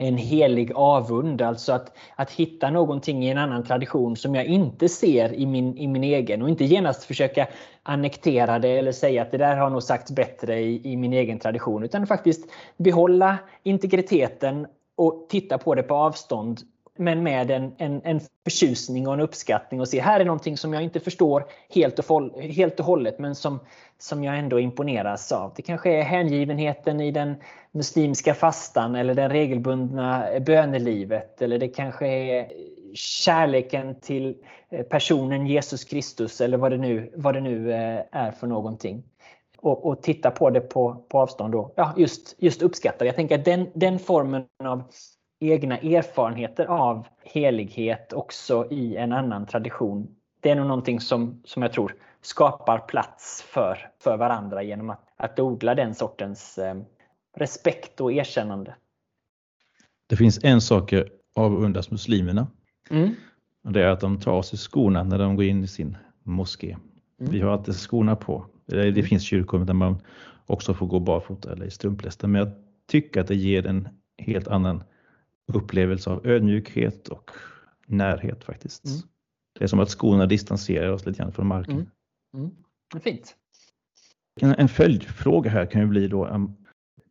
[0.00, 4.88] en helig avund, alltså att, att hitta någonting i en annan tradition som jag inte
[4.88, 6.42] ser i min, i min egen.
[6.42, 7.46] Och inte genast försöka
[7.82, 11.38] annektera det eller säga att det där har nog sagts bättre i, i min egen
[11.38, 11.82] tradition.
[11.82, 14.66] Utan faktiskt behålla integriteten
[14.96, 16.60] och titta på det på avstånd
[16.98, 20.74] men med en, en, en förtjusning och en uppskattning och se här är någonting som
[20.74, 23.60] jag inte förstår helt och, helt och hållet men som,
[23.98, 25.52] som jag ändå imponeras av.
[25.56, 27.34] Det kanske är hängivenheten i den
[27.72, 32.48] muslimska fastan eller det regelbundna bönelivet eller det kanske är
[32.94, 34.36] kärleken till
[34.70, 39.02] eh, personen Jesus Kristus eller vad det nu, vad det nu eh, är för någonting.
[39.60, 41.72] Och, och titta på det på, på avstånd då.
[41.76, 44.82] ja, just, just uppskatta Jag tänker att den, den formen av
[45.40, 50.08] egna erfarenheter av helighet också i en annan tradition.
[50.40, 55.08] Det är nog någonting som, som jag tror skapar plats för, för varandra genom att,
[55.16, 56.74] att odla den sortens eh,
[57.36, 58.74] respekt och erkännande.
[60.08, 62.46] Det finns en sak jag avundas muslimerna.
[62.90, 63.14] Mm.
[63.64, 65.96] Och det är att de tar av sig skorna när de går in i sin
[66.22, 66.76] moské.
[67.20, 67.32] Mm.
[67.32, 68.46] Vi har alltid skorna på.
[68.66, 70.02] Det finns kyrkor där man
[70.46, 72.28] också får gå barfota eller i strumpläster.
[72.28, 72.50] Men jag
[72.90, 74.82] tycker att det ger en helt annan
[75.54, 77.30] upplevelse av ödmjukhet och
[77.86, 78.86] närhet faktiskt.
[78.86, 78.98] Mm.
[79.58, 81.90] Det är som att skorna distanserar oss lite grann från marken.
[82.34, 82.50] Mm.
[82.94, 83.02] Mm.
[83.02, 83.36] Fint.
[84.40, 86.56] En, en följdfråga här kan ju bli då, um,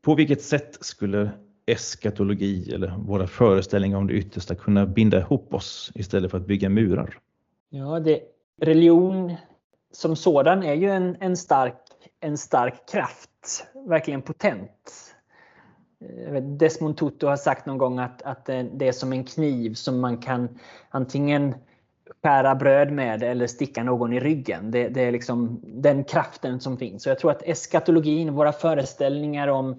[0.01, 1.31] på vilket sätt skulle
[1.65, 6.69] eskatologi eller våra föreställningar om det yttersta kunna binda ihop oss istället för att bygga
[6.69, 7.19] murar?
[7.69, 8.21] Ja, det,
[8.61, 9.35] religion
[9.91, 11.81] som sådan är ju en, en, stark,
[12.19, 15.15] en stark kraft, verkligen potent.
[16.41, 20.17] Desmond Tutu har sagt någon gång att, att det är som en kniv som man
[20.17, 21.55] kan antingen
[22.23, 24.71] skära bröd med eller sticka någon i ryggen.
[24.71, 27.03] Det, det, är liksom den kraften som finns.
[27.03, 29.71] Så jag tror att eskatologin, våra föreställningar om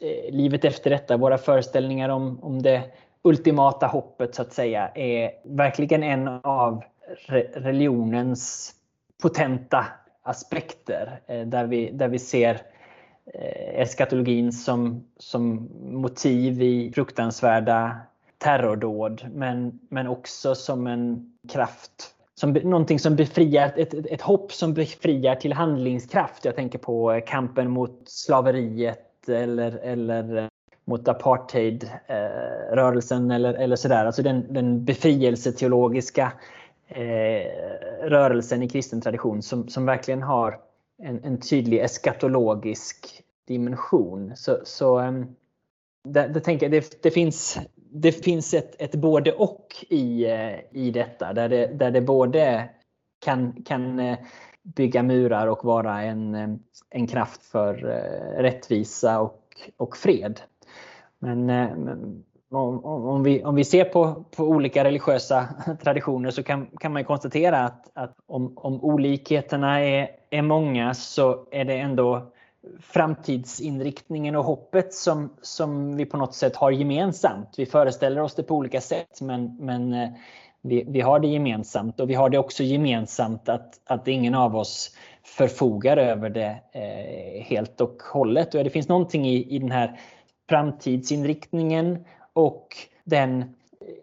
[0.00, 2.82] eh, livet efter detta, våra föreställningar om, om det
[3.22, 6.84] ultimata hoppet så att säga, är verkligen en av
[7.26, 8.72] re religionens
[9.22, 9.86] potenta
[10.22, 11.20] aspekter.
[11.26, 12.77] Eh, där, vi, där vi ser Eh,
[13.34, 17.96] Eh, eskatologin som, som motiv i fruktansvärda
[18.38, 24.74] terrordåd men, men också som en kraft som, någonting som befriar, ett, ett, hopp som
[24.74, 26.44] befriar till handlingskraft.
[26.44, 30.46] Jag tänker på kampen mot slaveriet eller, eller eh,
[30.84, 34.06] mot apartheidrörelsen eh, eller, eller sådär.
[34.06, 36.32] Alltså den, den befrielseteologiska
[36.88, 37.46] eh,
[38.02, 40.58] rörelsen i kristen tradition som, som verkligen har
[41.02, 44.36] en, en tydlig eskatologisk dimension.
[44.36, 45.36] Så, så um,
[46.04, 50.54] det, det, tänker jag, det, det, finns, det finns ett, ett både och i, eh,
[50.72, 51.32] i detta.
[51.32, 52.68] Där det, där det både
[53.24, 54.18] kan, kan eh,
[54.62, 56.48] bygga murar och vara en, eh,
[56.90, 57.74] en kraft för
[58.38, 59.42] rättvisa och,
[59.76, 60.40] och fred.
[61.20, 61.50] Men,
[62.50, 65.48] om, om, vi, om vi ser på, på olika religiösa
[65.82, 71.46] traditioner så kan, kan man konstatera att, att om, om olikheterna är, är många så
[71.50, 72.32] är det ändå
[72.80, 77.54] framtidsinriktningen och hoppet som, som vi på något sätt har gemensamt.
[77.56, 80.08] Vi föreställer oss det på olika sätt men, men eh,
[80.62, 84.56] vi, vi har det gemensamt och vi har det också gemensamt att, att ingen av
[84.56, 88.54] oss förfogar över det eh, helt och hållet.
[88.54, 90.00] Och det finns någonting i, i den här
[90.48, 93.54] framtidsinriktningen och den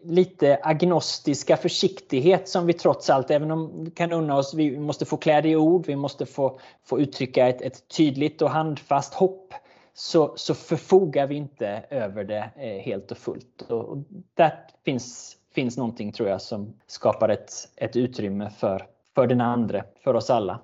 [0.04, 5.06] lite agnostiska försiktighet som vi trots allt, även om vi kan unna oss, vi måste
[5.06, 9.14] få klä det i ord, vi måste få, få uttrycka ett, ett tydligt och handfast
[9.14, 9.54] hopp,
[9.94, 13.62] så, så förfogar vi inte över det eh, helt och fullt.
[13.70, 13.98] Och, och
[14.34, 14.54] där
[14.86, 20.14] finns, finns någonting tror jag som skapar ett, ett utrymme för, för den andra, för
[20.14, 20.60] oss alla.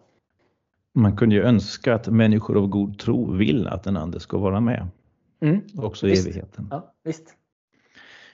[0.94, 4.60] Man kunde ju önska att människor av god tro vill att den andra ska vara
[4.60, 4.88] med.
[5.42, 5.62] Mm.
[5.78, 6.68] Också i evigheten.
[6.72, 7.36] Ja, visst.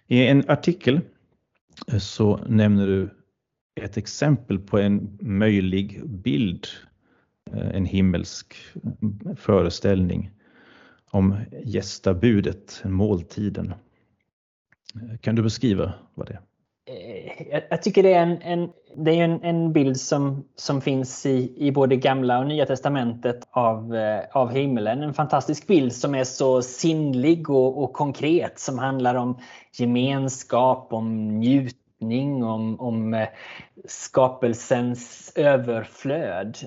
[0.07, 0.99] I en artikel
[1.87, 3.09] eh, så nämner du
[3.75, 6.67] ett exempel på en möjlig bild,
[7.51, 10.31] eh, en himmelsk eh, föreställning
[11.11, 13.73] om gästabudet, måltiden.
[15.21, 16.41] Kan du beskriva vad det är?
[17.51, 21.25] Jag, jag, tycker det är en, en det är en, en, bild som, som finns
[21.25, 25.03] i, i både gamla och nya testamentet av, eh, av himlen.
[25.03, 29.39] En fantastisk bild som är så sinnlig och, och konkret som handlar om
[29.77, 33.27] gemenskap, om njutning, om, om eh,
[33.85, 36.57] skapelsens överflöd.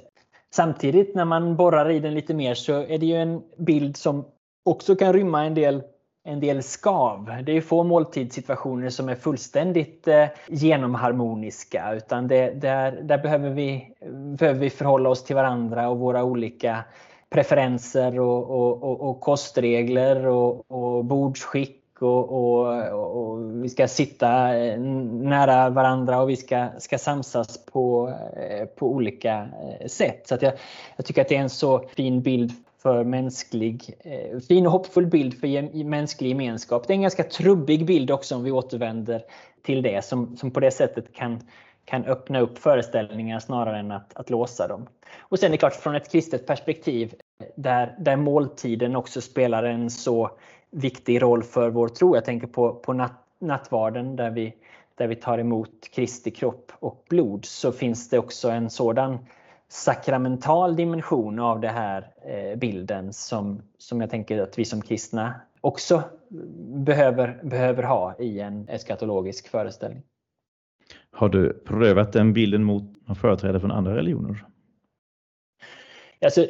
[0.54, 4.24] Samtidigt när man borrar i den lite mer så är det ju en bild som
[4.64, 5.82] också kan rymma en del
[6.24, 7.30] en del skav.
[7.46, 13.94] Det är få måltidssituationer som är fullständigt eh, genomharmoniska utan det, där, där behöver, vi,
[14.38, 16.84] behöver vi förhålla oss till varandra och våra olika
[17.30, 24.56] preferenser och, och, och, och kostregler och, och bordsskick och, och, och, vi ska sitta
[24.58, 29.48] eh, nära varandra och vi ska, ska samsas på, eh, på olika
[29.80, 30.28] eh, sätt.
[30.28, 30.52] Så jag,
[30.96, 32.52] jag tycker att det är en så fin bild
[32.82, 36.86] för mänsklig, eh, fin och hoppfull bild för mänsklig gemenskap.
[36.86, 39.22] Det är en ganska trubbig bild också om vi återvänder
[39.62, 41.40] till det som, som på det sättet kan,
[41.84, 44.86] kan öppna upp föreställningar snarare än att, att låsa dem.
[45.18, 49.62] Och sen är det klart från ett kristet perspektiv eh, där, där måltiden också spelar
[49.62, 50.30] en så
[50.70, 52.14] viktig roll för vår tro.
[52.14, 54.54] Jag tänker på, på nat, nattvarden där vi,
[54.94, 59.18] där vi tar emot Kristi kropp och blod så finns det också en sådan
[59.72, 65.34] sakramental dimension av den här eh, bilden som, som jag tänker att vi som kristna
[65.60, 66.02] också
[66.74, 70.02] behöver, behöver ha i en eskatologisk föreställning.
[71.12, 72.82] Har du prövat den bilden mot
[73.20, 74.44] företrädare från andra religioner?
[76.24, 76.46] Alltså,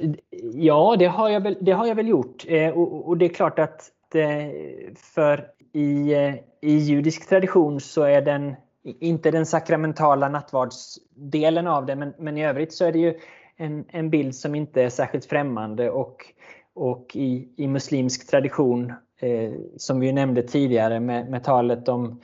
[0.55, 2.45] ja, det har, jag väl, det har jag väl gjort.
[2.49, 4.51] Eh, och, och, det är klart att eh,
[4.97, 6.13] för i,
[6.61, 8.55] i judisk tradition så är den
[8.85, 13.15] inte den sakramentala nattvardsdelen av det, men, men i övrigt så är det ju
[13.57, 16.25] en, en bild som inte är särskilt främmande och,
[16.75, 22.21] och i, i muslimsk tradition, eh, som vi nämnde tidigare med, med talet om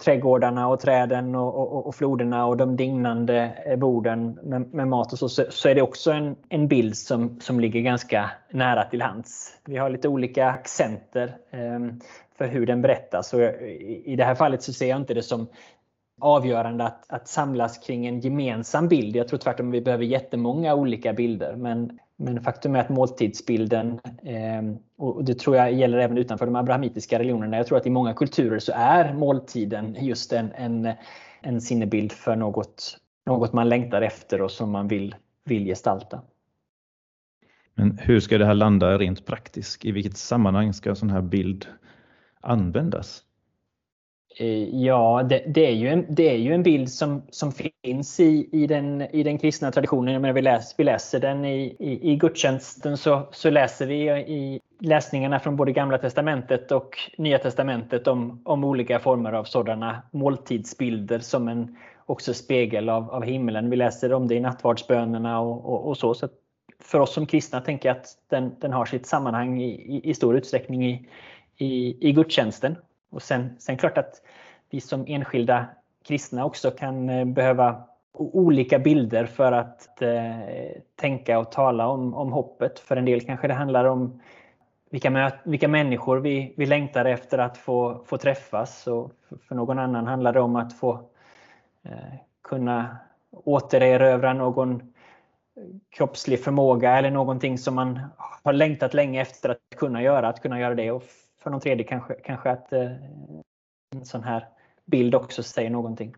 [0.00, 5.12] trädgårdarna och träden och, och, och, floderna och de dignande eh, borden med, med mat
[5.12, 9.02] och så, så, är det också en, en bild som, som ligger ganska nära till
[9.02, 9.58] hands.
[9.64, 11.36] Vi har lite olika accenter.
[11.50, 11.80] Eh,
[12.42, 13.34] för hur den berättas.
[13.34, 13.40] Och
[14.04, 15.46] I det här fallet så ser jag inte det som
[16.20, 19.16] avgörande att, att samlas kring en gemensam bild.
[19.16, 21.56] Jag tror tvärtom vi behöver jättemånga olika bilder.
[21.56, 24.62] Men, men faktum är att måltidsbilden, eh,
[24.98, 28.14] och det tror jag gäller även utanför de abrahamitiska religionerna, jag tror att i många
[28.14, 30.92] kulturer så är måltiden just en, en,
[31.40, 35.14] en sinnebild för något, något man längtar efter och som man vill,
[35.44, 36.20] vill gestalta.
[37.74, 39.84] Men hur ska det här landa rent praktiskt?
[39.84, 41.66] I vilket sammanhang ska en sån här bild
[42.42, 43.22] användas?
[44.38, 48.20] Eh, ja, det, det, är ju en, det är ju en bild som, som finns
[48.20, 50.12] i, i, den, i den kristna traditionen.
[50.12, 54.10] Jag menar, vi, läs, vi läser den i, i, i gudstjänsten så, så läser vi
[54.10, 60.02] i läsningarna från både Gamla Testamentet och Nya Testamentet om, om olika former av sådana
[60.10, 61.76] måltidsbilder som en
[62.06, 63.70] också spegel av, av himlen.
[63.70, 66.14] Vi läser om det i nattvardsbönerna och, och, och så.
[66.14, 66.28] så
[66.80, 70.14] för oss som kristna tänker jag att den, den har sitt sammanhang i, i, i
[70.14, 71.08] stor utsträckning i,
[71.62, 72.76] i, i gudstjänsten.
[73.10, 74.22] Och sen, sen klart att
[74.70, 75.66] vi som enskilda
[76.04, 77.84] kristna också kan eh, behöva
[78.14, 82.78] olika bilder för att eh, tänka och tala om, om hoppet.
[82.78, 84.20] För en del kanske det handlar om
[84.90, 88.86] vilka, vilka människor vi, vi längtar efter att få, få träffas.
[88.86, 89.12] Och
[89.48, 90.92] för någon annan handlar det om att få
[91.82, 92.96] eh, kunna
[93.30, 94.92] återerövra någon
[95.90, 100.60] kroppslig förmåga eller någonting som man har längtat länge efter att kunna göra, att kunna
[100.60, 100.90] göra det.
[100.90, 101.04] Och
[101.42, 102.92] för någon tredje kanske, kanske att eh,
[103.94, 104.48] en sån här
[104.84, 106.14] bild också säger någonting.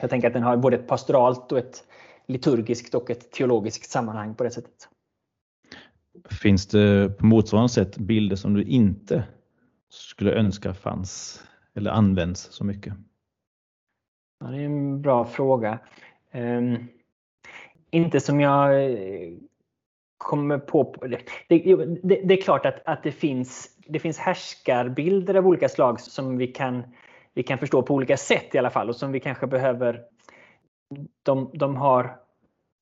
[0.00, 1.84] Jag tänker att den har både ett pastoralt och ett
[2.26, 4.88] liturgiskt och ett teologiskt sammanhang på det sättet.
[6.42, 9.24] Finns det på motsvarande sätt bilder som du inte
[9.88, 11.42] skulle önska fanns
[11.74, 12.94] eller används så mycket?
[14.40, 15.78] Ja, det är en bra fråga.
[16.32, 16.88] Um,
[17.90, 19.32] inte som jag eh,
[20.18, 20.94] kommer på.
[21.00, 21.76] Det, det,
[22.24, 26.46] det, är klart att, att det, finns, det finns härskarbilder av olika slag som vi
[26.46, 26.82] kan,
[27.34, 30.02] vi kan förstå på olika sätt i alla fall och som vi kanske behöver.
[31.22, 32.16] De, de har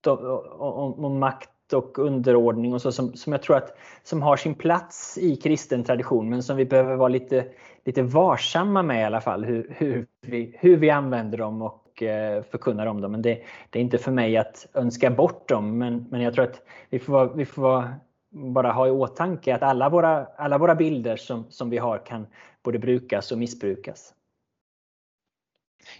[0.00, 0.18] de,
[0.58, 4.54] om, om makt och underordning och så som, som jag tror att som har sin
[4.54, 7.46] plats i kristen tradition men som vi behöver vara lite,
[7.84, 12.42] lite varsamma med i alla fall hur, hur, vi, hur vi använder dem och eh,
[12.42, 13.12] förkunnar om dem.
[13.12, 16.44] Men det, det, är inte för mig att önska bort dem men, men jag tror
[16.44, 17.84] att vi får, vi får
[18.34, 22.26] bara ha i åtanke att alla våra, alla våra bilder som, som vi har kan
[22.62, 24.14] både brukas och missbrukas.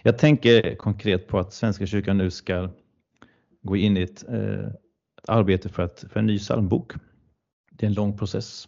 [0.03, 2.69] Jag tänker konkret på att Svenska kyrkan nu ska
[3.61, 4.69] gå in i ett eh,
[5.27, 6.93] arbete för, att, för en ny psalmbok.
[7.71, 8.67] Det är en lång process.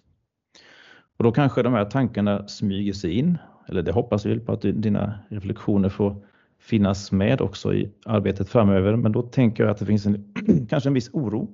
[1.17, 3.37] Och då kanske de här tankarna smyger sig in,
[3.67, 6.25] eller det hoppas vi på att dina reflektioner får
[6.59, 8.95] finnas med också i arbetet framöver.
[8.95, 10.33] Men då tänker jag att det finns en,
[10.69, 11.47] kanske en viss oro.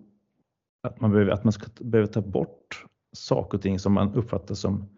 [0.83, 4.55] Att man, behöver, att man ska, behöver ta bort saker och ting som man uppfattar
[4.55, 4.89] som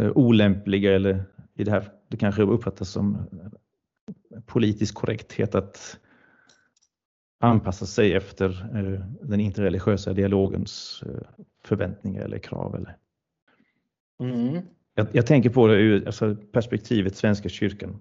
[0.00, 1.24] eh, olämpliga eller
[1.54, 3.26] i det här, det kanske uppfattas som
[4.46, 5.98] politisk korrekthet att
[7.40, 12.74] anpassa sig efter eh, den interreligiösa dialogens eh, förväntningar eller krav.
[12.74, 12.96] Eller.
[14.20, 14.62] Mm.
[14.94, 18.00] Jag, jag, tänker på det ur alltså, perspektivet Svenska kyrkan.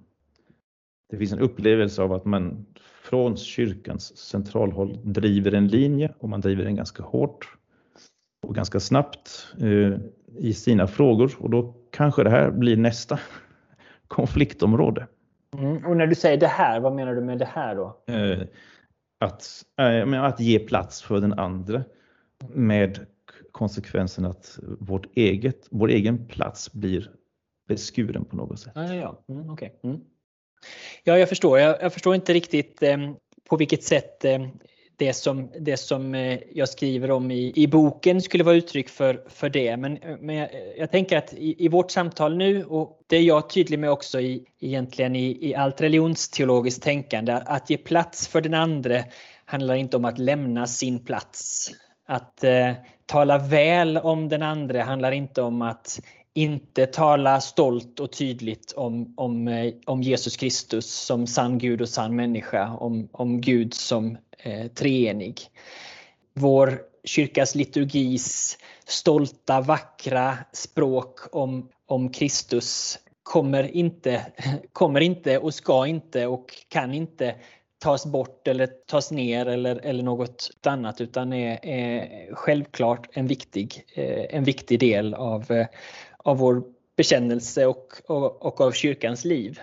[1.09, 2.65] Det finns en upplevelse av att man
[3.03, 7.57] från kyrkans centralhåll driver en linje och man driver den ganska hårt
[8.47, 9.99] och ganska snabbt eh,
[10.37, 13.19] i sina frågor och då kanske det här blir nästa
[14.07, 15.07] konfliktområde.
[15.57, 15.85] Mm.
[15.85, 18.03] Och när du säger det här, vad menar du med det här då?
[18.07, 18.39] Eh,
[19.19, 21.83] att, äh, att ge plats för den andra
[22.53, 23.05] med
[23.51, 27.11] konsekvensen att vårt eget, vår egen plats blir
[27.67, 28.73] beskuren på något sätt.
[28.75, 29.69] Ja, ja, mm, okay.
[29.83, 30.01] mm
[31.03, 31.59] ja jag förstår.
[31.59, 32.97] Jag, jag förstår inte riktigt eh,
[33.49, 34.39] på vilket sätt eh,
[34.97, 39.23] det som, det som eh, jag skriver om i, i boken skulle vara uttryck för,
[39.27, 39.77] för det.
[39.77, 43.21] Men, eh, men jag, jag tänker att i, i, vårt samtal nu, och det är
[43.21, 48.41] jag tydlig med också i, egentligen i, i allt religionsteologiskt tänkande, att ge plats för
[48.41, 49.03] den andra
[49.45, 51.71] handlar inte om att lämna sin plats.
[52.07, 52.71] Att eh,
[53.05, 55.99] tala väl om den andra handlar inte om att
[56.33, 61.89] inte tala stolt och tydligt om, om, eh, om Jesus Kristus som sann Gud och
[61.89, 65.41] sann människa, om, om Gud som eh, treenig.
[66.33, 74.25] Vår kyrkas liturgis stolta, vackra språk om, om Kristus kommer inte,
[74.73, 77.35] kommer inte och ska inte och kan inte
[77.79, 83.85] tas bort eller tas ner eller, eller något annat utan är, är självklart en viktig,
[83.93, 85.67] eh, en viktig del av, eh,
[86.23, 86.63] av vår
[86.97, 89.59] bekännelse och, och, och av kyrkans liv.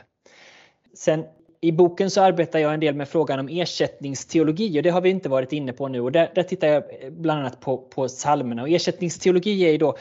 [0.94, 1.24] Sen
[1.60, 5.10] i boken så arbetar jag en del med frågan om ersättningsteologi och det har vi
[5.10, 8.08] inte varit inne på nu och där, där tittar jag eh, bland annat på, på
[8.08, 8.62] psalmerna.
[8.62, 9.96] Och ersättningsteologi är ju då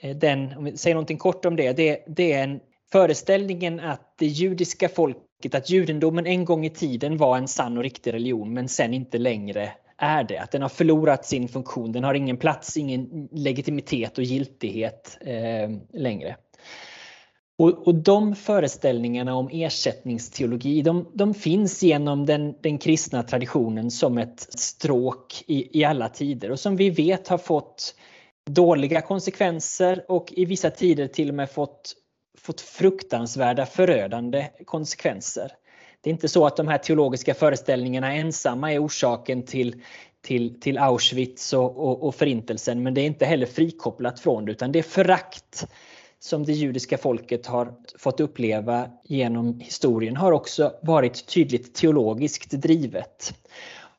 [0.00, 2.60] eh, den, om vi säger någonting kort om det, det, det är en
[2.92, 7.82] föreställningen att det judiska folket, att judendomen en gång i tiden var en sann och
[7.82, 10.38] riktig religion men sen inte längre är det.
[10.38, 15.70] Att den har förlorat sin funktion, den har ingen plats, ingen legitimitet och giltighet eh,
[15.92, 16.36] längre.
[17.58, 24.18] Och, och de föreställningarna om ersättningsteologi de, de finns genom den, den, kristna traditionen som
[24.18, 27.94] ett stråk i, i alla tider och som vi vet har fått
[28.50, 31.94] dåliga konsekvenser och i vissa tider till och med fått,
[32.38, 35.52] fått fruktansvärda förödande konsekvenser.
[36.00, 39.82] Det är inte så att de här teologiska föreställningarna ensamma är orsaken till,
[40.22, 44.52] till, till Auschwitz och, och, och Förintelsen men det är inte heller frikopplat från det
[44.52, 45.66] utan det är förakt
[46.18, 53.34] som det judiska folket har fått uppleva genom historien har också varit tydligt teologiskt drivet.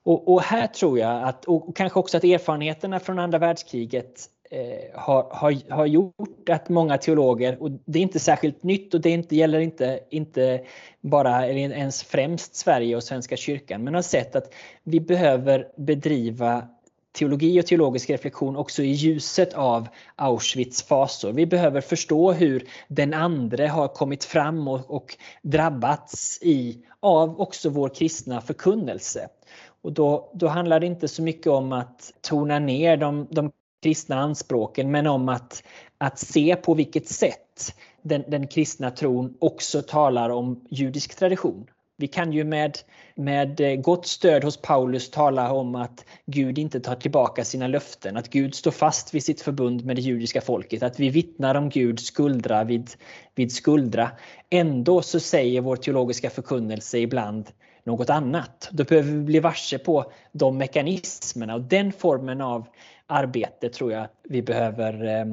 [0.03, 4.99] Och, och här tror jag att, och kanske också att erfarenheterna från andra världskriget eh,
[4.99, 9.09] har, har, har gjort att många teologer, och det är inte särskilt nytt och det
[9.09, 10.61] inte, gäller inte, inte
[11.01, 16.67] bara eller ens främst Sverige och Svenska kyrkan, men har sett att vi behöver bedriva
[17.11, 21.31] teologi och teologisk reflektion också i ljuset av Auschwitz fasor.
[21.31, 27.69] Vi behöver förstå hur den andre har kommit fram och, och drabbats i, av också
[27.69, 29.27] vår kristna förkunnelse.
[29.81, 33.51] Och då, då handlar det inte så mycket om att tona ner de, de
[33.83, 35.63] kristna anspråken men om att,
[35.97, 41.67] att se på vilket sätt den, den kristna tron också talar om judisk tradition.
[41.97, 42.77] Vi kan ju med,
[43.15, 48.17] med eh, gott stöd hos Paulus tala om att Gud inte tar tillbaka sina löften,
[48.17, 51.69] att Gud står fast vid sitt förbund med det judiska folket, att vi vittnar om
[51.69, 52.89] Gud skuldra vid,
[53.35, 54.11] vid skuldra.
[54.49, 57.49] Ändå så säger vår teologiska förkunnelse ibland
[57.83, 58.69] något annat.
[58.71, 62.67] Då behöver vi bli varse på de mekanismerna och den formen av
[63.11, 65.25] arbete tror jag att vi behöver eh,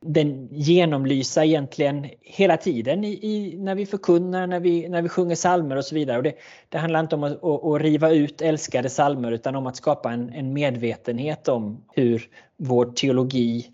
[0.00, 5.34] den genomlysa egentligen hela tiden i, i, när vi förkunnar, när vi, när vi sjunger
[5.34, 6.16] salmer och så vidare.
[6.16, 6.34] Och det,
[6.68, 10.12] det handlar inte om att, att, att, riva ut älskade salmer utan om att skapa
[10.12, 13.70] en, en medvetenhet om hur vår teologi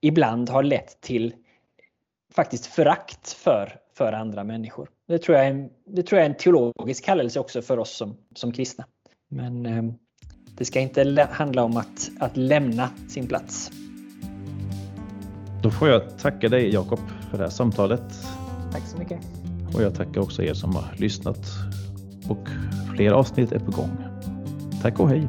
[0.00, 1.34] ibland har lett till
[2.34, 4.88] faktiskt förakt för, för andra människor.
[5.08, 7.96] Det tror, jag är en, det tror jag är en teologisk kallelse också för oss
[7.96, 8.84] som, som kristna.
[9.28, 9.82] Men eh,
[10.56, 13.70] det ska inte handla om att, att lämna sin plats.
[15.62, 17.00] Då får jag tacka dig Jakob
[17.30, 18.28] för det här samtalet.
[18.72, 19.20] Tack så mycket.
[19.74, 21.46] Och jag tackar också er som har lyssnat.
[22.28, 22.48] Och
[22.94, 23.96] fler avsnitt är på gång.
[24.82, 25.28] Tack och hej!